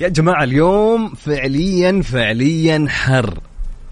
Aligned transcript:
يا 0.00 0.08
جماعة 0.08 0.44
اليوم 0.44 1.14
فعليا 1.14 2.02
فعليا 2.02 2.86
حر. 2.88 3.38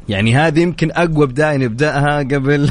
يعني 0.08 0.36
هذه 0.36 0.60
يمكن 0.60 0.90
أقوى 0.92 1.26
بداية 1.26 1.56
نبدأها 1.56 2.18
قبل. 2.18 2.70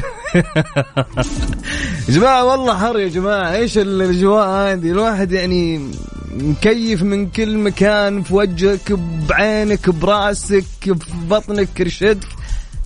يا 2.08 2.14
جماعة 2.14 2.44
والله 2.44 2.78
حر 2.78 2.98
يا 2.98 3.08
جماعة. 3.08 3.52
إيش 3.52 3.78
الأجواء 3.78 4.48
هذه؟ 4.48 4.90
الواحد 4.90 5.32
يعني 5.32 5.90
مكيف 6.36 7.02
من 7.02 7.26
كل 7.30 7.58
مكان 7.58 8.22
في 8.22 8.34
وجهك 8.34 8.92
بعينك 9.28 9.90
براسك 9.90 10.64
في 10.82 10.96
بطنك 11.28 11.68
كرشتك 11.76 12.28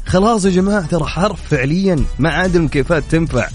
خلاص 0.06 0.44
يا 0.44 0.50
جماعة 0.50 0.86
ترى 0.86 1.04
حر 1.04 1.36
فعليا. 1.50 2.04
ما 2.18 2.30
عاد 2.30 2.56
المكيفات 2.56 3.02
تنفع. 3.10 3.48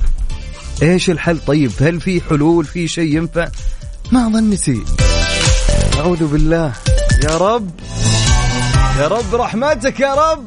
إيش 0.81 1.09
الحل؟ 1.09 1.39
طيب 1.39 1.71
هل 1.79 2.01
في 2.01 2.21
حلول؟ 2.21 2.65
في 2.65 2.87
شيء 2.87 3.15
ينفع؟ 3.15 3.47
ما 4.11 4.29
ظنتي 4.29 4.81
أعوذ 5.99 6.27
بالله. 6.27 6.73
رب. 7.29 7.69
يا 8.99 9.07
رب 9.07 9.35
رحمتك 9.35 9.99
يا 9.99 10.13
رب. 10.13 10.45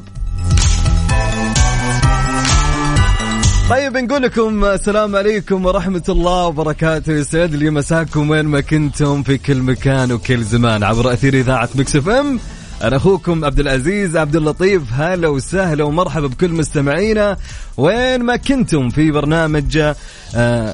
طيب 3.69 3.97
نقول 3.97 4.21
لكم 4.21 4.65
السلام 4.65 5.15
عليكم 5.15 5.65
ورحمة 5.65 6.03
الله 6.09 6.45
وبركاته. 6.45 7.13
يسعد 7.13 7.55
لي 7.55 7.69
مساكم 7.69 8.29
وين 8.29 8.45
ما 8.45 8.61
كنتم 8.61 9.23
في 9.23 9.37
كل 9.37 9.57
مكان 9.57 10.11
وكل 10.11 10.43
زمان 10.43 10.83
عبر 10.83 11.13
أثير 11.13 11.33
إذاعة 11.33 11.69
Mix 11.75 11.95
FM 11.95 12.87
أنا 12.87 12.95
أخوكم 12.95 13.45
عبد 13.45 13.59
العزيز 13.59 14.17
عبد 14.17 14.35
اللطيف. 14.35 14.81
هلا 14.93 15.27
وسهلا 15.27 15.83
ومرحبا 15.83 16.27
بكل 16.27 16.49
مستمعينا. 16.49 17.37
وين 17.77 18.23
ما 18.23 18.35
كنتم 18.35 18.89
في 18.89 19.11
برنامج 19.11 19.93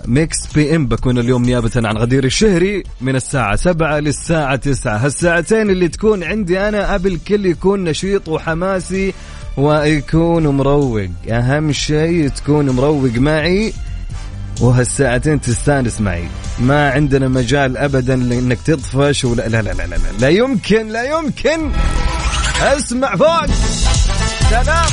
Mix 0.08 0.38
PM 0.56 0.88
بكون 0.88 1.18
اليوم 1.18 1.44
نيابة 1.44 1.72
عن 1.76 1.98
غدير 1.98 2.24
الشهري 2.24 2.84
من 3.02 3.16
الساعة 3.16 3.56
7 3.56 4.00
للساعة 4.00 4.56
9 4.56 4.98
هالساعتين 4.98 5.70
اللي 5.70 5.88
تكون 5.88 6.24
عندي 6.24 6.60
أنا 6.60 6.96
أبي 6.96 7.10
الكل 7.10 7.46
يكون 7.46 7.84
نشيط 7.84 8.28
وحماسي 8.28 9.14
ويكون 9.58 10.48
مروق. 10.48 11.08
أهم 11.30 11.72
شيء 11.72 12.28
تكون 12.28 12.70
مروق 12.70 13.12
معي. 13.16 13.74
وهالساعتين 14.62 15.42
تستانس 15.42 16.02
معي. 16.02 16.28
ما 16.60 16.90
عندنا 16.90 17.28
مجال 17.28 17.78
ابدا 17.78 18.16
لإنك 18.16 18.58
تطفش 18.66 19.26
ولا 19.26 19.48
لا 19.48 19.62
لا 19.62 19.74
لا 19.74 19.84
لا, 19.84 19.96
لا, 19.96 19.98
لا 20.20 20.30
يمكن 20.30 20.88
لا 20.88 21.04
يمكن. 21.04 21.72
اسمع 22.62 23.16
فوق 23.16 23.46
سلام. 24.50 24.86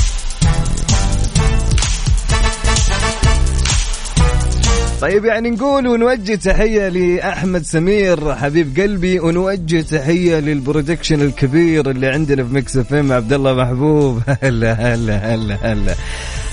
طيب 5.01 5.25
يعني 5.25 5.51
نقول 5.51 5.87
ونوجه 5.87 6.35
تحية 6.35 6.89
لأحمد 6.89 7.63
سمير 7.63 8.35
حبيب 8.37 8.81
قلبي 8.81 9.21
ونوجه 9.21 9.81
تحية 9.81 10.39
لل 10.41 10.54
production 10.54 11.21
الكبير 11.23 11.91
اللي 11.91 12.09
عندنا 12.09 12.45
في 12.45 12.55
Mix 12.55 12.77
FM 12.77 13.13
عبد 13.13 13.33
الله 13.33 13.55
محبوب. 13.55 14.23
هلا 14.43 14.73
هلا 14.95 15.35
هلا 15.35 15.59
هلا. 15.73 15.95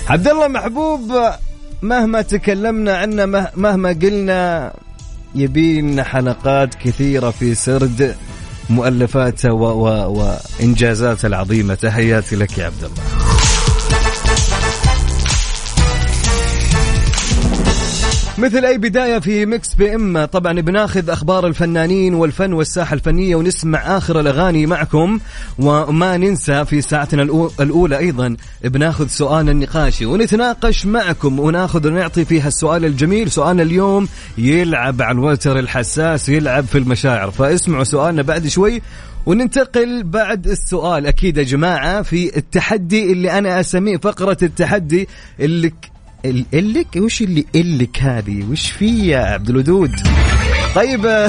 عبد 0.08 0.28
الله 0.28 0.48
محبوب 0.48 1.12
مهما 1.82 2.22
تكلمنا 2.22 2.96
عنه 2.96 3.26
مه- 3.26 3.48
مهما 3.56 3.88
قلنا 3.88 4.72
يبين 5.34 6.02
حلقات 6.02 6.74
كثيرة 6.74 7.30
في 7.30 7.54
سرد 7.54 8.14
مؤلفاته. 8.70 9.52
وإنجازاته 9.52 11.26
العظيمة 11.26 11.74
تحياتي 11.74 12.36
لك 12.36 12.58
يا 12.58 12.64
عبد 12.66 12.84
الله 12.84 13.19
مثل 18.40 18.64
أي 18.64 18.78
بداية 18.78 19.18
في 19.18 19.46
Mix 19.46 19.74
PM 19.74 20.24
طبعا 20.24 20.60
بناخذ 20.60 21.10
أخبار 21.10 21.46
الفنانين 21.46 22.14
والفن 22.14 22.52
والساحة 22.52 22.94
الفنية 22.94 23.36
ونسمع 23.36 23.96
آخر 23.96 24.20
الأغاني 24.20 24.66
معكم 24.66 25.20
وما 25.58 26.16
ننسى 26.16 26.64
في 26.64 26.80
ساعتنا 26.80 27.22
الأولى 27.60 27.98
أيضا 27.98 28.36
بناخذ 28.64 29.06
سؤال 29.06 29.48
النقاشي 29.48 30.06
ونتناقش 30.06 30.86
معكم 30.86 31.40
وناخذ 31.40 31.86
ونعطي 31.88 32.24
فيها 32.24 32.48
السؤال 32.48 32.84
الجميل. 32.84 33.30
سؤالنا 33.30 33.62
اليوم 33.62 34.08
يلعب 34.38 35.02
على 35.02 35.18
الوتر 35.18 35.58
الحساس 35.58 36.28
يلعب 36.28 36.64
في 36.64 36.78
المشاعر 36.78 37.30
فاسمعوا 37.30 37.84
سؤالنا 37.84 38.22
بعد 38.22 38.46
شوي 38.46 38.82
وننتقل 39.26 40.02
بعد 40.02 40.46
السؤال. 40.46 41.06
أكيد 41.06 41.36
يا 41.36 41.42
جماعة 41.42 42.02
في 42.02 42.36
التحدي 42.36 43.12
اللي 43.12 43.38
أنا 43.38 43.60
أسميه 43.60 43.96
فقرة 43.96 44.38
التحدي 44.42 45.08
اللي 45.40 45.72
ك- 46.22 46.26
ال- 46.26 46.46
اللك 46.54 46.96
وش 46.96 47.22
اللي 47.22 47.44
اللك 47.54 47.98
هذه؟ 48.02 48.44
وش 48.50 48.70
في 48.70 49.06
يا 49.08 49.18
عبد 49.18 49.50
الودود؟ 49.50 49.90
طيب 50.74 51.02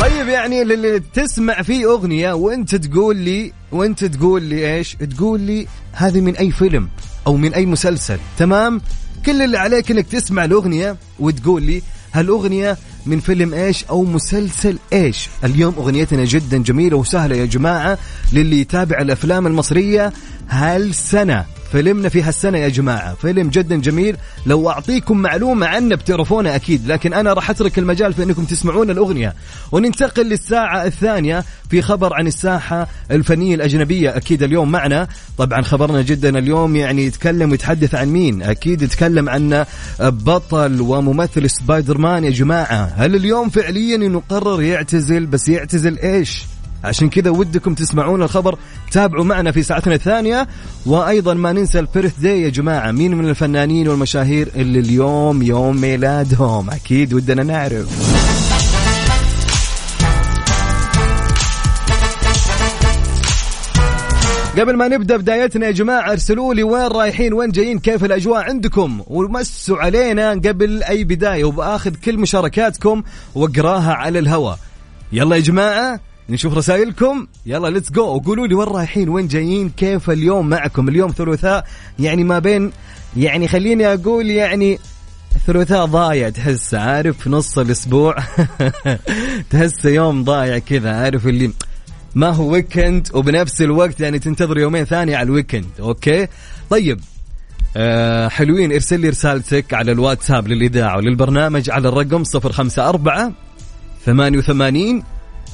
طيب 0.00 0.28
يعني 0.28 0.62
اللي 0.62 1.00
تسمع 1.14 1.62
فيه 1.62 1.92
أغنية 1.92 2.32
وأنت 2.32 2.74
تقول 2.74 3.16
لي 3.16 3.52
وأنت 3.72 4.04
تقول 4.04 4.42
لي 4.42 4.76
إيش؟ 4.76 4.96
تقول 5.16 5.40
لي 5.40 5.66
هذه 5.92 6.20
من 6.20 6.36
أي 6.36 6.50
فيلم 6.50 6.88
أو 7.26 7.36
من 7.36 7.54
أي 7.54 7.66
مسلسل 7.66 8.18
تمام؟ 8.38 8.80
كل 9.26 9.42
اللي 9.42 9.58
عليك 9.58 9.90
إنك 9.90 10.06
تسمع 10.06 10.44
الأغنية 10.44 10.96
وتقول 11.18 11.62
لي 11.62 11.82
هالأغنية 12.12 12.76
من 13.06 13.20
فيلم 13.20 13.54
إيش 13.54 13.84
أو 13.84 14.04
مسلسل 14.04 14.78
إيش؟ 14.92 15.28
اليوم 15.44 15.74
أغنيتنا 15.78 16.24
جدا 16.24 16.58
جميلة 16.58 16.96
وسهلة 16.96 17.36
يا 17.36 17.44
جماعة 17.44 17.98
للي 18.32 18.60
يتابع 18.60 18.98
الأفلام 19.00 19.46
المصرية 19.46 20.12
هالسنة. 20.48 21.44
فيلمنا 21.72 22.08
في 22.08 22.22
هالسنة 22.22 22.58
يا 22.58 22.68
جماعة. 22.68 23.14
فيلم 23.14 23.48
جدا 23.48 23.76
جميل. 23.76 24.16
لو 24.46 24.70
أعطيكم 24.70 25.18
معلومة 25.18 25.66
عنه 25.66 25.94
بتعرفونه 25.94 26.54
أكيد 26.56 26.86
لكن 26.86 27.14
أنا 27.14 27.32
راح 27.32 27.50
أترك 27.50 27.78
المجال 27.78 28.12
في 28.12 28.22
أنكم 28.22 28.44
تسمعون 28.44 28.90
الأغنية. 28.90 29.34
وننتقل 29.72 30.26
للساعة 30.26 30.84
الثانية 30.84 31.44
في 31.70 31.82
خبر 31.82 32.14
عن 32.14 32.26
الساحة 32.26 32.88
الفنية 33.10 33.54
الأجنبية 33.54 34.16
أكيد 34.16 34.42
اليوم 34.42 34.72
معنا. 34.72 35.08
طبعا 35.38 35.62
خبرنا 35.62 36.02
جدا 36.02 36.38
اليوم 36.38 36.76
يعني 36.76 37.04
يتكلم 37.06 37.50
ويتحدث 37.50 37.94
عن 37.94 38.08
مين؟ 38.08 38.42
أكيد 38.42 38.82
يتكلم 38.82 39.28
عن 39.28 39.64
بطل 40.00 40.80
وممثل 40.80 41.50
سبايدر 41.50 41.98
مان 41.98 42.24
يا 42.24 42.30
جماعة. 42.30 42.92
هل 42.96 43.14
اليوم 43.16 43.48
فعليا 43.48 43.96
أنه 43.96 44.22
قرر 44.28 44.62
يعتزل؟ 44.62 45.26
بس 45.26 45.48
يعتزل 45.48 45.98
إيش؟ 45.98 46.49
عشان 46.84 47.08
كذا 47.08 47.30
ودكم 47.30 47.74
تسمعون 47.74 48.22
الخبر. 48.22 48.58
تابعوا 48.92 49.24
معنا 49.24 49.52
في 49.52 49.62
ساعتنا 49.62 49.94
الثانية. 49.94 50.48
وأيضا 50.86 51.34
ما 51.34 51.52
ننسى 51.52 51.78
البيرث 51.78 52.18
داي 52.18 52.42
يا 52.42 52.48
جماعة. 52.48 52.90
مين 52.90 53.14
من 53.14 53.28
الفنانين 53.28 53.88
والمشاهير 53.88 54.48
اللي 54.56 54.78
اليوم 54.78 55.42
يوم 55.42 55.80
ميلادهم؟ 55.80 56.70
أكيد 56.70 57.14
ودنا 57.14 57.42
نعرف. 57.42 58.20
قبل 64.58 64.76
ما 64.76 64.88
نبدأ 64.88 65.16
بدايتنا 65.16 65.66
يا 65.66 65.70
جماعة 65.70 66.12
ارسلوا 66.12 66.54
لي 66.54 66.62
وين 66.62 66.86
رايحين؟ 66.86 67.32
وين 67.32 67.50
جايين؟ 67.50 67.78
كيف 67.78 68.04
الأجواء 68.04 68.42
عندكم؟ 68.42 69.02
ومسوا 69.06 69.78
علينا 69.78 70.30
قبل 70.30 70.82
أي 70.82 71.04
بداية 71.04 71.44
وبآخذ 71.44 71.94
كل 72.04 72.18
مشاركاتكم 72.18 73.02
وأقراها 73.34 73.92
على 73.92 74.18
الهواء. 74.18 74.58
يلا 75.12 75.36
يا 75.36 75.40
جماعة. 75.40 76.00
نشوف 76.30 76.54
رسائلكم. 76.54 77.26
يلا 77.46 77.68
let's 77.68 77.92
go 77.92 78.02
وقولوا 78.02 78.46
لي 78.46 78.54
وين 78.54 78.68
رايحين؟ 78.68 79.08
وين 79.08 79.26
جايين؟ 79.28 79.70
كيف 79.70 80.10
اليوم 80.10 80.48
معكم؟ 80.48 80.88
اليوم 80.88 81.10
ثلاثاء. 81.10 81.66
يعني 81.98 82.24
ما 82.24 82.38
بين 82.38 82.72
يعني 83.16 83.48
خليني 83.48 83.94
أقول 83.94 84.30
يعني 84.30 84.78
الثلاثاء 85.36 85.84
ضايع 85.84 86.28
تحس 86.28 86.74
عارف 86.74 87.28
نص 87.28 87.58
الأسبوع. 87.58 88.16
تحس 89.50 89.84
يوم 89.84 90.24
ضايع 90.24 90.58
كذا 90.58 90.96
عارف 90.96 91.26
اللي 91.26 91.50
ما 92.14 92.30
هو 92.30 92.50
weekend 92.50 93.08
وبنفس 93.14 93.62
الوقت 93.62 94.00
يعني 94.00 94.18
تنتظر 94.18 94.58
يومين 94.58 94.84
ثانية 94.84 95.16
على 95.16 95.26
ال 95.26 95.31
weekend 95.31 95.66
okay؟ 95.80 96.26
طيب. 96.70 97.00
آه 97.76 98.28
حلوين. 98.28 98.72
ارسل 98.72 99.00
لي 99.00 99.08
رسالتك 99.08 99.74
على 99.74 99.92
الواتساب 99.92 100.48
للإذاعة 100.48 100.96
وللبرنامج 100.96 101.70
على 101.70 101.88
الرقم 101.88 102.22
054 102.34 103.34
88 104.04 105.02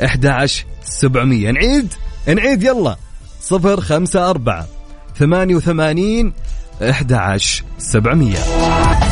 11700 0.03 1.51
نعيد؟ 1.51 1.93
نعيد 2.29 2.63
يلا. 2.63 2.97
054 3.53 4.65
88 5.19 6.33
11700 6.83 9.06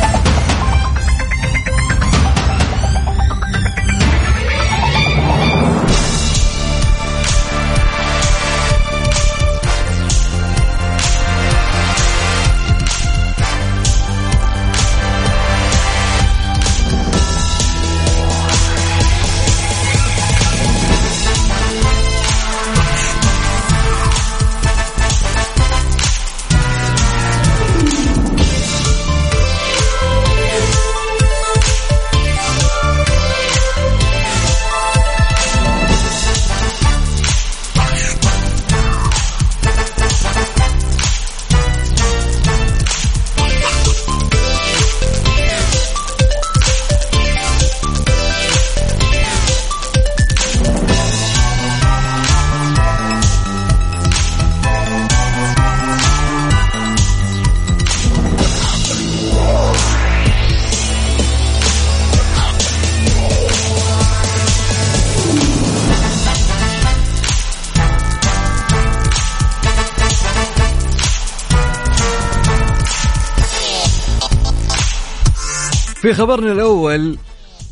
في 76.05 76.13
خبرنا 76.13 76.51
الأول 76.51 77.17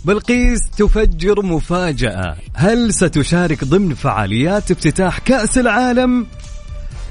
بلقيس 0.05 0.59
تفجر 0.77 1.45
مفاجأة 1.45 2.35
هل 2.53 2.93
ستشارك 2.93 3.63
ضمن 3.63 3.93
فعاليات 3.93 4.71
افتتاح 4.71 5.19
كأس 5.19 5.57
العالم؟ 5.57 6.27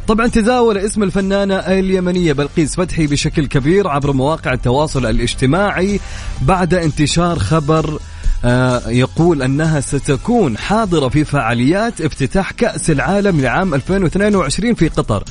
طبعا 0.09 0.27
تداول 0.27 0.79
اسم 0.79 1.03
الفنانة 1.03 1.55
اليمنية 1.55 2.33
بلقيس 2.33 2.77
فتحي 2.77 3.07
بشكل 3.07 3.47
كبير 3.47 3.89
عبر 3.89 4.13
مواقع 4.13 4.53
التواصل 4.53 5.07
الاجتماعي 5.07 6.01
بعد 6.41 6.75
انتشار 6.75 7.39
خبر 7.39 7.99
آه، 8.45 8.89
يقول 8.89 9.43
أنها 9.43 9.81
ستكون 9.81 10.59
حاضرة 10.59 11.09
في 11.09 11.25
فعاليات 11.25 12.01
افتتاح 12.01 12.51
كأس 12.51 12.91
العالم 12.91 13.41
لعام 13.41 13.75
2022 13.75 14.75
في 14.75 14.89
قطر 14.89 15.25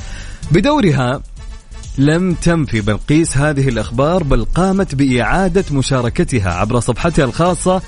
بدورها 0.51 1.21
لم 1.97 2.33
تنفي 2.33 2.81
بلقيس 2.81 3.37
هذه 3.37 3.69
الأخبار 3.69 4.23
بل 4.23 4.45
قامت 4.45 4.95
بإعادة 4.95 5.65
مشاركتها 5.71 6.53
عبر 6.53 6.79
صفحتها 6.79 7.25
الخاصة 7.25 7.81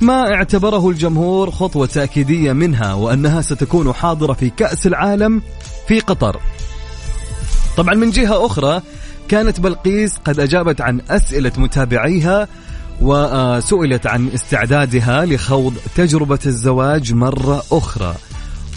ما 0.00 0.34
اعتبره 0.34 0.90
الجمهور 0.90 1.50
خطوة 1.50 1.86
تأكيدية 1.86 2.52
منها 2.52 2.94
وأنها 2.94 3.40
ستكون 3.40 3.92
حاضرة 3.92 4.32
في 4.32 4.50
كأس 4.50 4.86
العالم 4.86 5.42
في 5.88 6.00
قطر. 6.00 6.40
طبعا 7.76 7.94
من 7.94 8.10
جهة 8.10 8.46
أخرى 8.46 8.82
كانت 9.28 9.60
بلقيس 9.60 10.16
قد 10.24 10.40
أجابت 10.40 10.80
عن 10.80 11.00
أسئلة 11.10 11.52
متابعيها 11.56 12.48
وسئلت 13.00 14.06
عن 14.06 14.28
استعدادها 14.34 15.24
لخوض 15.24 15.74
تجربة 15.96 16.38
الزواج 16.46 17.12
مرة 17.12 17.62
أخرى. 17.72 18.14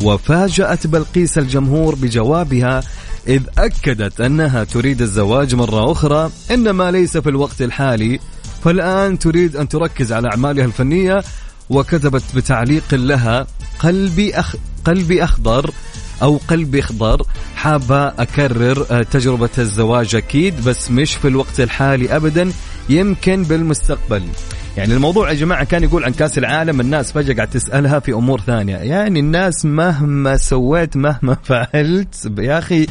وفاجأت 0.02 0.88
بلقيس 0.88 1.38
الجمهور 1.38 1.96
بجوابها 1.96 2.82
إذ 3.28 3.42
أكدت 3.58 4.22
أنها 4.22 4.64
تريد 4.64 5.02
الزواج 5.02 5.56
مرة 5.56 5.92
أخرى 5.92 6.32
إنما 6.52 6.92
ليس 6.92 7.18
في 7.18 7.30
الوقت 7.30 7.62
الحالي 7.62 8.20
فالآن 8.64 9.20
تريد 9.20 9.56
أن 9.56 9.68
تركز 9.70 10.14
على 10.14 10.30
أعمالها 10.32 10.66
الفنية 10.66 11.24
وكتبت 11.70 12.24
بتعليق 12.36 12.94
لها 12.94 13.48
قلبي 13.80 14.36
أخ 14.36 14.56
قلبي 14.86 15.24
أخضر 15.24 15.72
أو 16.22 16.40
قلبي 16.48 16.80
أخضر 16.80 17.22
حابة 17.56 18.08
أكرر 18.08 18.86
آه، 18.92 19.04
تجربة 19.04 19.50
الزواج 19.58 20.16
أكيد 20.16 20.64
بس 20.66 20.92
مش 20.92 21.16
في 21.16 21.28
الوقت 21.28 21.60
الحالي 21.60 22.16
أبدا 22.16 22.52
يمكن 22.90 23.44
بالمستقبل. 23.44 24.24
يعني 24.78 24.94
الموضوع 24.94 25.30
يا 25.30 25.34
جماعة 25.34 25.64
كان 25.64 25.84
يقول 25.84 26.04
عن 26.04 26.12
كأس 26.14 26.38
العالم 26.38 26.82
الناس 26.82 27.12
فجأة 27.12 27.34
قاعد 27.34 27.50
تسألها 27.50 28.00
في 28.00 28.14
أمور 28.14 28.42
ثانية. 28.42 28.76
يعني 28.76 29.20
الناس 29.20 29.66
مهما 29.66 30.38
سويت 30.38 30.98
مهما 30.98 31.38
فعلت 31.44 32.32
يا 32.38 32.60
أخي 32.60 32.88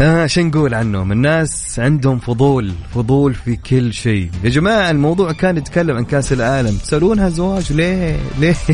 آه 0.00 0.26
شو 0.26 0.40
نقول 0.40 0.74
عنهم؟ 0.74 1.12
الناس 1.12 1.80
عندهم 1.80 2.18
فضول 2.18 2.72
فضول 2.94 3.34
في 3.34 3.56
كل 3.56 3.92
شيء. 3.92 4.30
يا 4.44 4.50
جماعة 4.50 4.90
الموضوع 4.90 5.32
كان 5.32 5.56
يتكلم 5.56 5.96
عن 5.96 6.04
كأس 6.04 6.32
العالم. 6.32 6.76
تسألونها 6.76 7.28
زواج؟ 7.28 7.72
ليه؟ 7.72 8.16
ليه؟ 8.38 8.54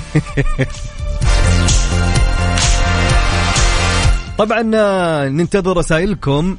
طبعا 4.39 4.71
آه، 4.75 5.29
ننتظر 5.29 5.77
رسائلكم 5.77 6.57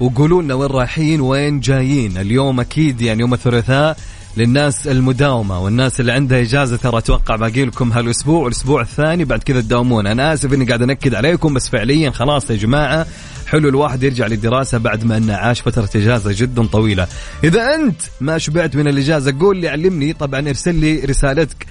وقولوا 0.00 0.42
لنا 0.42 0.54
وين 0.54 0.70
رايحين 0.70 1.20
وين 1.20 1.60
جايين. 1.60 2.18
اليوم 2.18 2.60
أكيد 2.60 3.00
يعني 3.00 3.20
يوم 3.20 3.34
الثلاثاء. 3.34 3.96
للناس 4.38 4.86
المداومة 4.88 5.60
والناس 5.60 6.00
اللي 6.00 6.12
عندها 6.12 6.40
إجازة 6.40 6.76
ترى 6.76 6.98
أتوقع 6.98 7.36
باقي 7.36 7.64
لكم 7.64 7.92
هالأسبوع 7.92 8.44
والاسبوع 8.44 8.80
الثاني 8.80 9.24
بعد 9.24 9.42
كذا 9.42 9.60
تداومون. 9.60 10.06
أنا 10.06 10.32
آسف 10.34 10.52
إني 10.52 10.64
قاعد 10.64 10.82
أنكد 10.82 11.14
عليكم 11.14 11.54
بس 11.54 11.68
فعليا 11.68 12.10
خلاص 12.10 12.50
يا 12.50 12.56
جماعة 12.56 13.06
حلو 13.46 13.68
الواحد 13.68 14.02
يرجع 14.02 14.26
للدراسة 14.26 14.78
بعد 14.78 15.04
ما 15.04 15.16
أنه 15.16 15.34
عاش 15.34 15.60
فترة 15.60 15.90
إجازة 15.96 16.32
جدا 16.36 16.66
طويلة. 16.66 17.06
إذا 17.44 17.74
أنت 17.74 18.00
ما 18.20 18.38
شبعت 18.38 18.76
من 18.76 18.88
الإجازة 18.88 19.34
قول 19.40 19.56
لي 19.56 19.68
علمني. 19.68 20.12
طبعا 20.12 20.48
ارسل 20.48 20.74
لي 20.74 21.00
رسالتك 21.00 21.66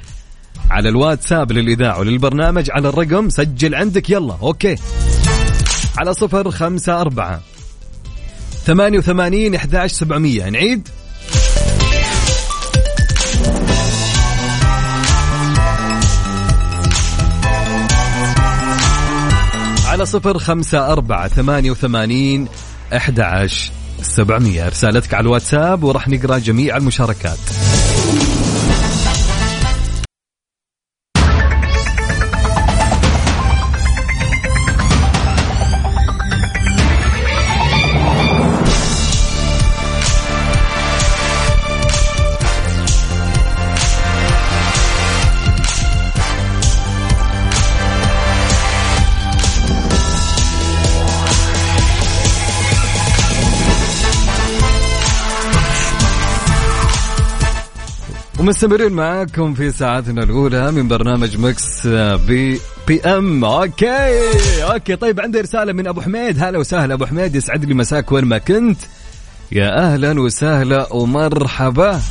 على 0.70 0.90
الواتساب 0.90 1.52
للإذاعة 1.52 2.00
وللبرنامج 2.00 2.72
على 2.72 2.90
الرقم 2.90 3.30
سجل 3.30 3.76
عندك 3.76 4.10
يلا 4.10 4.38
أوكي. 4.42 4.76
على 5.98 6.14
صفر 6.14 6.52
خمسة 6.52 7.02
أربعة 7.02 7.42
ثمانية 8.66 8.98
وثمانين 8.98 9.56
إحداش 9.56 9.92
سبعمية. 9.92 10.50
نعيد؟ 10.50 10.88
على 19.98 20.06
صفر 20.06 20.38
خمسة 20.40 20.92
أربعة 20.92 21.28
ثمانية 21.28 21.72
وثمانين 21.72 22.48
أحداش 22.96 23.72
سبعمية. 24.02 24.70
رسالتك 24.70 25.14
على 25.14 25.22
الواتساب 25.22 25.84
وراح 25.84 26.08
نقرأ 26.08 26.38
جميع 26.38 26.78
المشاركات. 26.78 27.38
ومستمرين 58.48 58.92
معاكم 58.92 59.54
في 59.54 59.72
ساعتنا 59.72 60.24
الأولى 60.24 60.72
من 60.72 60.88
برنامج 60.88 61.38
Mix 61.38 61.88
PM. 62.28 63.46
Okay 63.46 64.22
okay. 64.64 64.96
طيب 64.96 65.20
عندي 65.20 65.42
رسالة 65.42 65.74
من 65.74 65.88
أبو 65.88 66.02
حميد. 66.02 66.44
هلا 66.44 66.58
وسهلا 66.60 66.94
أبو 66.94 67.06
حميد 67.06 67.36
يسعد 67.36 67.66
لي 67.66 67.74
مساك 67.74 68.12
وين 68.12 68.26
ما 68.26 68.38
كنت. 68.38 68.78
يا 69.52 69.80
أهلا 69.80 70.22
وسهلا 70.22 70.94
ومرحبا. 70.94 72.02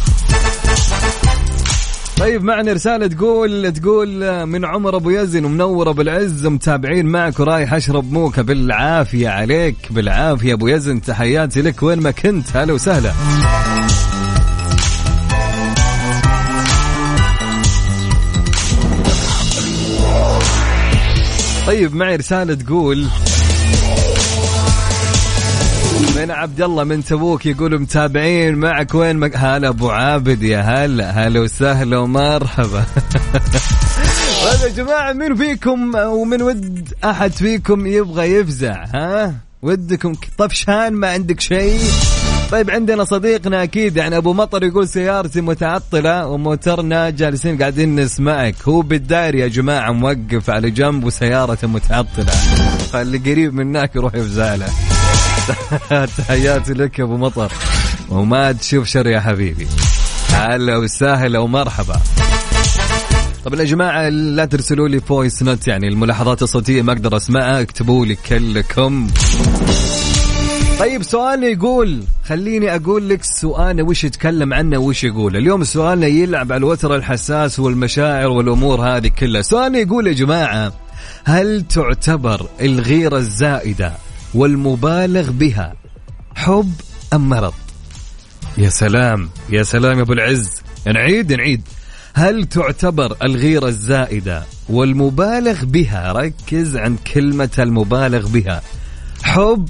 طيب 2.18 2.44
معنا 2.44 2.72
رسالة 2.72 3.06
تقول 3.06 3.72
تقول 3.72 4.46
من 4.46 4.64
عمر 4.64 4.96
أبو 4.96 5.10
يزن 5.10 5.44
ومنور 5.44 5.90
ابو 5.90 6.00
العز 6.00 6.46
متابعين 6.46 7.06
معك 7.06 7.40
ورايح 7.40 7.74
اشرب 7.74 8.12
موكا 8.12 8.42
بالعافية 8.42 9.28
عليك 9.28 9.76
بالعافية 9.90 10.54
أبو 10.54 10.68
يزن 10.68 11.00
تحياتي 11.00 11.62
لك 11.62 11.82
وين 11.82 12.00
ما 12.00 12.10
كنت. 12.10 12.56
هلا 12.56 12.72
وسهلا. 12.72 13.12
طيب 21.66 21.94
معي 21.94 22.16
رسالة 22.16 22.54
تقول 22.54 23.06
من 26.16 26.30
عبد 26.30 26.62
الله 26.62 26.84
من 26.84 27.04
تبوك 27.04 27.46
يقول 27.46 27.80
متابعين 27.80 28.54
معك 28.54 28.94
وين 28.94 29.16
مك... 29.16 29.36
هلا 29.36 29.68
أبو 29.68 29.90
عابد 29.90 30.42
يا 30.42 30.60
هلا 30.60 31.10
هلا 31.10 31.40
وسهلا 31.40 31.98
ومرحبا. 31.98 32.84
يا 34.62 34.68
جماعة 34.68 35.12
مين 35.12 35.34
فيكم 35.34 35.94
ومن 35.94 36.42
ود 36.42 36.88
أحد 37.04 37.32
فيكم 37.32 37.86
يبغى 37.86 38.34
يفزع 38.34 38.84
ها؟ 38.94 39.34
ودكم 39.62 40.14
طفشان 40.38 40.92
ما 40.92 41.10
عندك 41.10 41.40
شيء؟ 41.40 41.80
طيب 42.50 42.70
عندنا 42.70 43.04
صديقنا 43.04 43.62
أكيد 43.62 43.96
يعني 43.96 44.16
أبو 44.16 44.32
مطر 44.32 44.64
يقول 44.64 44.88
سيارتي 44.88 45.40
متعطلة 45.40 46.26
وموترنا 46.26 47.10
جالسين 47.10 47.58
قاعدين 47.58 47.96
نسمعك. 47.96 48.54
هو 48.68 48.82
بالداير 48.82 49.34
يا 49.34 49.48
جماعة 49.48 49.92
موقف 49.92 50.50
على 50.50 50.70
جنب 50.70 51.04
وسيارته 51.04 51.68
متعطلة. 51.68 52.32
فاللي 52.92 53.18
قريب 53.18 53.54
منك 53.54 53.96
يروح 53.96 54.14
يفزع 54.14 54.54
له 54.54 54.66
تحياتي 56.18 56.72
لك 56.72 56.98
يا 56.98 57.04
أبو 57.04 57.16
مطر. 57.16 57.52
وما 58.08 58.52
تشوف 58.52 58.86
شر 58.86 59.06
يا 59.06 59.20
حبيبي. 59.20 59.66
هلا 60.32 60.76
وسهلا 60.76 61.38
ومرحبا. 61.38 61.96
طبعا 63.44 63.60
يا 63.60 63.64
جماعة 63.64 64.08
لا 64.08 64.44
ترسلوا 64.44 64.88
لي 64.88 65.00
voice 65.00 65.42
note 65.42 65.68
يعني 65.68 65.88
الملاحظات 65.88 66.42
الصوتية 66.42 66.82
ما 66.82 66.92
أقدر 66.92 67.16
أسمعها 67.16 67.60
اكتبوا 67.60 68.06
لي 68.06 68.14
كلكم. 68.14 69.08
طيب 70.80 71.02
سؤالنا 71.02 71.46
يقول 71.46 72.04
خليني 72.24 72.74
أقول 72.76 73.08
لك 73.08 73.24
سؤالنا 73.24 73.82
وش 73.82 74.04
يتكلم 74.04 74.54
عنه 74.54 74.78
وش 74.78 75.04
يقول. 75.04 75.36
اليوم 75.36 75.64
سؤالنا 75.64 76.06
يلعب 76.06 76.52
على 76.52 76.58
الوتر 76.58 76.94
الحساس 76.94 77.60
والمشاعر 77.60 78.28
والأمور 78.28 78.80
هذه 78.80 79.08
كلها. 79.08 79.42
سؤالنا 79.42 79.78
يقول 79.78 80.06
يا 80.06 80.12
جماعة 80.12 80.72
هل 81.24 81.62
تعتبر 81.62 82.46
الغيرة 82.60 83.16
الزائدة 83.16 83.92
والمبالغ 84.34 85.30
بها 85.30 85.74
حب 86.34 86.72
أم 87.12 87.28
مرض? 87.28 87.54
يا 88.58 88.68
سلام 88.68 89.30
يا 89.50 89.62
سلام 89.62 89.96
يا 89.96 90.02
أبو 90.02 90.12
العز. 90.12 90.50
نعيد 90.86 91.32
نعيد. 91.32 91.62
هل 92.14 92.44
تعتبر 92.44 93.16
الغيرة 93.22 93.66
الزائدة 93.68 94.44
والمبالغ 94.68 95.64
بها 95.64 96.12
ركز 96.12 96.76
عن 96.76 96.96
كلمة 96.96 97.50
المبالغ 97.58 98.28
بها. 98.28 98.62
حب 99.22 99.68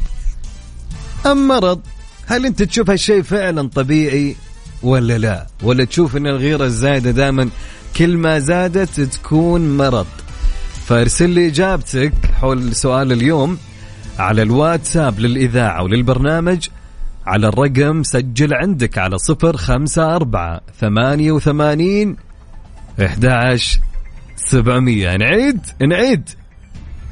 أم 1.27 1.49
مرض؟ 1.49 1.81
هل 2.27 2.47
أنت 2.47 2.63
تشوف 2.63 2.91
هالشيء 2.91 3.23
فعلا 3.23 3.69
طبيعي 3.69 4.37
ولا 4.83 5.19
لا؟ 5.19 5.47
ولا 5.63 5.85
تشوف 5.85 6.17
أن 6.17 6.27
الغيرة 6.27 6.65
الزايدة 6.65 7.11
دائما 7.11 7.49
كل 7.97 8.17
ما 8.17 8.39
زادت 8.39 9.01
تكون 9.01 9.77
مرض؟ 9.77 10.07
فارسل 10.87 11.31
لي 11.31 11.47
إجابتك 11.47 12.13
حول 12.41 12.75
سؤال 12.75 13.13
اليوم 13.13 13.59
على 14.19 14.43
الواتساب 14.43 15.21
للإذاعة 15.21 15.83
وللبرنامج 15.83 16.69
على 17.27 17.49
الرقم 17.49 18.03
سجل 18.03 18.55
عندك 18.55 18.99
على 18.99 19.19
صفر 19.19 19.57
خمسة 19.57 20.17
أربعة 20.17 20.61
ثمانية 20.81 21.33
وثمانين 21.33 22.17
إحدى 23.05 23.59
سبعمية. 24.37 25.17
نعيد؟ 25.17 25.61
نعيد. 25.89 26.29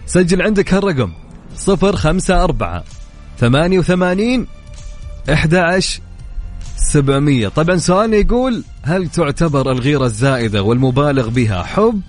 سجل 0.06 0.42
عندك 0.42 0.74
هالرقم 0.74 1.12
صفر 1.56 1.96
خمسة 1.96 2.44
أربعة 2.44 2.84
ثمانية 3.40 3.78
وثمانين 3.78 4.46
إحدى 5.32 5.80
سبعمية. 6.76 7.48
طبعا 7.48 7.76
سؤالنا 7.76 8.16
يقول 8.16 8.64
هل 8.82 9.08
تعتبر 9.08 9.72
الغيرة 9.72 10.04
الزائدة 10.04 10.62
والمبالغ 10.62 11.28
بها 11.28 11.62
حب 11.62 12.00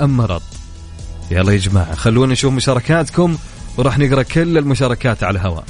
أم 0.00 0.16
مرض؟ 0.16 0.42
يلا 1.30 1.52
يا 1.52 1.58
جماعة 1.58 1.94
خلونا 1.94 2.32
نشوف 2.32 2.54
مشاركاتكم 2.54 3.36
وراح 3.76 3.98
نقرأ 3.98 4.22
كل 4.22 4.58
المشاركات 4.58 5.24
على 5.24 5.38
الهواء. 5.38 5.64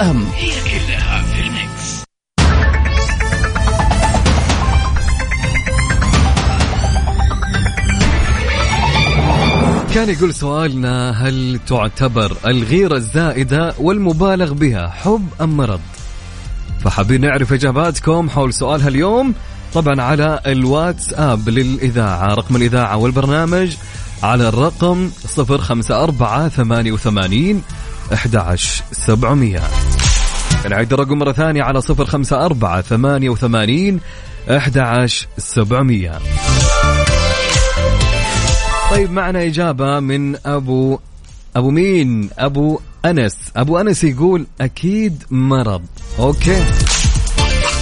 أم. 0.00 0.26
هي 0.36 0.50
كلها 0.50 1.22
في 1.22 1.40
الميكس 1.40 2.04
كان 9.94 10.08
يقول 10.10 10.34
سؤالنا 10.34 11.10
هل 11.10 11.60
تعتبر 11.66 12.36
الغيرة 12.46 12.96
الزائدة 12.96 13.74
والمبالغ 13.78 14.52
بها 14.52 14.88
حب 14.88 15.28
أم 15.40 15.56
مرض؟ 15.56 15.80
فحابين 16.84 17.20
نعرف 17.20 17.52
إجاباتكم 17.52 18.30
حول 18.30 18.52
سؤال 18.52 18.82
هاليوم. 18.82 19.34
طبعا 19.74 20.02
على 20.02 20.40
الواتساب 20.46 21.48
للإذاعة 21.48 22.34
رقم 22.34 22.56
الإذاعة 22.56 22.96
والبرنامج 22.96 23.76
على 24.22 24.48
الرقم 24.48 25.10
054 25.38 26.48
88 26.98 27.62
11700 28.12 29.60
نعيد 30.70 30.92
الرقم 30.92 31.18
مرة 31.18 31.32
ثانية 31.32 31.62
على 31.62 31.78
054 31.78 32.82
88 32.82 34.00
11700 34.50 36.20
طيب 38.90 39.12
معنا 39.12 39.46
إجابة 39.46 40.00
من 40.00 40.36
أبو 40.46 40.98
أبو 41.56 41.70
مين؟ 41.70 42.30
أبو 42.38 42.80
أنس. 43.04 43.36
أبو 43.56 43.78
أنس 43.78 44.04
يقول 44.04 44.46
أكيد 44.60 45.22
مرض. 45.30 45.82
أوكي. 46.18 46.64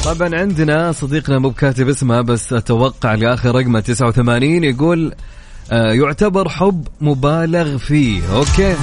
طبعا 0.04 0.34
عندنا 0.34 0.92
صديقنا 0.92 1.38
مو 1.38 1.48
بكاتب 1.48 1.88
اسمه 1.88 2.20
بس 2.20 2.52
أتوقع 2.52 3.14
لآخر 3.14 3.54
رقمه 3.54 3.80
89 3.80 4.64
يقول 4.64 5.14
آه 5.70 5.92
يعتبر 5.92 6.48
حب 6.48 6.88
مبالغ 7.00 7.78
فيه. 7.78 8.20
أوكي. 8.36 8.76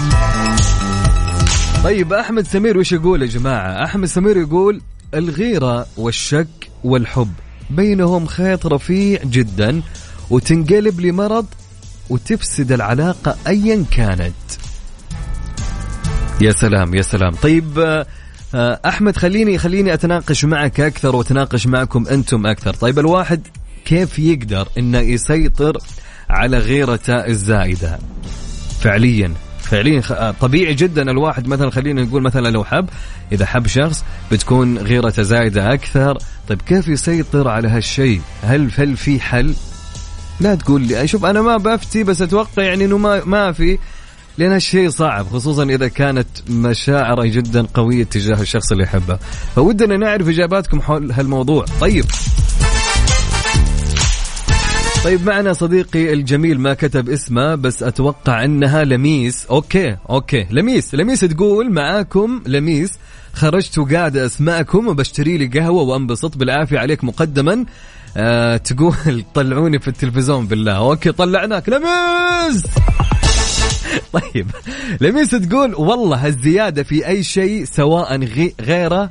طيب 1.84 2.14
أحمد 2.14 2.48
سمير 2.48 2.78
وش 2.78 2.92
يقول 2.92 3.22
يا 3.22 3.28
جماعة؟ 3.28 3.86
أحمد 3.86 4.08
سمير 4.08 4.38
يقول 4.38 4.82
الغيرة 5.14 5.88
والشك 5.98 6.48
والحب 6.84 7.34
بينهم 7.70 8.26
خيط 8.26 8.66
رفيع 8.68 9.20
جدا 9.24 9.82
وتنقلب 10.30 11.00
لمرض 11.00 11.46
وتفسد 12.10 12.72
العلاقة 12.72 13.36
أيا 13.48 13.86
كانت. 13.92 14.34
يا 16.42 16.52
سلام 16.52 16.94
يا 16.96 17.02
سلام. 17.02 17.32
طيب 17.32 17.80
آه، 18.56 18.80
أحمد 18.86 19.18
خليني 19.18 19.58
خليني 19.58 19.94
أتناقش 19.94 20.46
معك 20.46 20.80
أكثر 20.80 21.16
وأتناقش 21.16 21.68
معكم 21.68 22.08
أنتم 22.08 22.46
أكثر. 22.46 22.74
طيب 22.74 23.00
الواحد 23.00 23.48
كيف 23.86 24.20
يقدر 24.20 24.68
أنه 24.78 25.00
يسيطر 25.00 25.78
على 26.30 26.58
غيرته 26.58 27.28
الزائدة؟ 27.28 28.00
فعليا. 28.82 29.34
فعليا 29.72 30.02
آه، 30.12 30.32
طبيعي 30.42 30.74
جدا 30.74 31.12
الواحد 31.12 31.48
مثلا 31.48 31.72
خلينا 31.72 32.02
نقول 32.02 32.22
مثلا 32.22 32.50
لو 32.50 32.64
حب 32.64 32.90
إذا 33.32 33.46
حب 33.46 33.68
شخص 33.68 34.04
بتكون 34.32 34.78
غيرته 34.78 35.24
زايدة 35.24 35.74
أكثر. 35.74 36.18
طيب 36.50 36.62
كيف 36.62 36.88
يسيطر 36.88 37.48
على 37.48 37.68
هالشيء؟ 37.68 38.22
هل 38.44 38.72
هل 38.78 38.98
في 38.98 39.20
حل؟ 39.20 39.54
لا 40.40 40.56
تقول 40.56 40.82
لي. 40.82 41.08
شوف 41.08 41.26
أنا 41.26 41.42
ما 41.42 41.58
بفتي 41.58 42.04
بس 42.04 42.22
أتوقع 42.22 42.64
يعني 42.64 42.86
إنه 42.86 42.98
ما 42.98 43.26
ما 43.26 43.52
في 43.52 43.78
لأن 44.38 44.52
هالشيء 44.52 44.90
صعب 44.90 45.28
خصوصا 45.28 45.64
إذا 45.64 45.88
كانت 45.88 46.28
مشاعره 46.50 47.26
جدا 47.26 47.68
قوية 47.74 48.04
تجاه 48.04 48.42
الشخص 48.42 48.72
اللي 48.72 48.84
يحبه. 48.84 49.20
فودنا 49.56 49.98
نعرف 49.98 50.30
إجاباتكم 50.30 50.82
حول 50.82 51.12
هالموضوع. 51.12 51.66
طيب. 51.82 52.06
طيب 55.04 55.26
معنا 55.26 55.54
صديقي 55.54 56.14
الجميل 56.14 56.60
ما 56.60 56.74
كتب 56.74 57.10
اسمه 57.10 57.56
بس 57.56 57.84
أتوقع 57.84 58.46
إنها 58.46 58.84
لميس. 58.84 59.46
okay 59.46 59.98
okay. 60.10 60.48
لميس 60.52 60.96
لميس 60.96 61.20
تقول 61.20 61.72
معاكم 61.74 62.42
لميس 62.48 62.92
خرجت 63.34 63.78
وقاعد 63.78 64.18
أسمعكم 64.18 64.88
وبشتري 64.88 65.38
لي 65.38 65.60
قهوة 65.60 65.82
وأنبسط. 65.84 66.38
بالعافية 66.38 66.80
عليك 66.80 67.04
مقدما. 67.04 67.66
آه 68.18 68.58
تقول 68.58 68.96
طلعوني 69.36 69.80
في 69.80 69.88
التلفزيون 69.88 70.48
بالله. 70.48 70.72
okay 70.78 71.12
طلعناك. 71.12 71.70
لميس! 71.70 72.64
طيب 74.14 74.48
لميس 75.02 75.30
تقول 75.30 75.76
والله 75.76 76.28
الزيادة 76.28 76.84
في 76.84 77.08
أي 77.08 77.24
شيء 77.24 77.64
سواء 77.66 78.18
غي- 78.20 78.54
غيره 78.62 79.10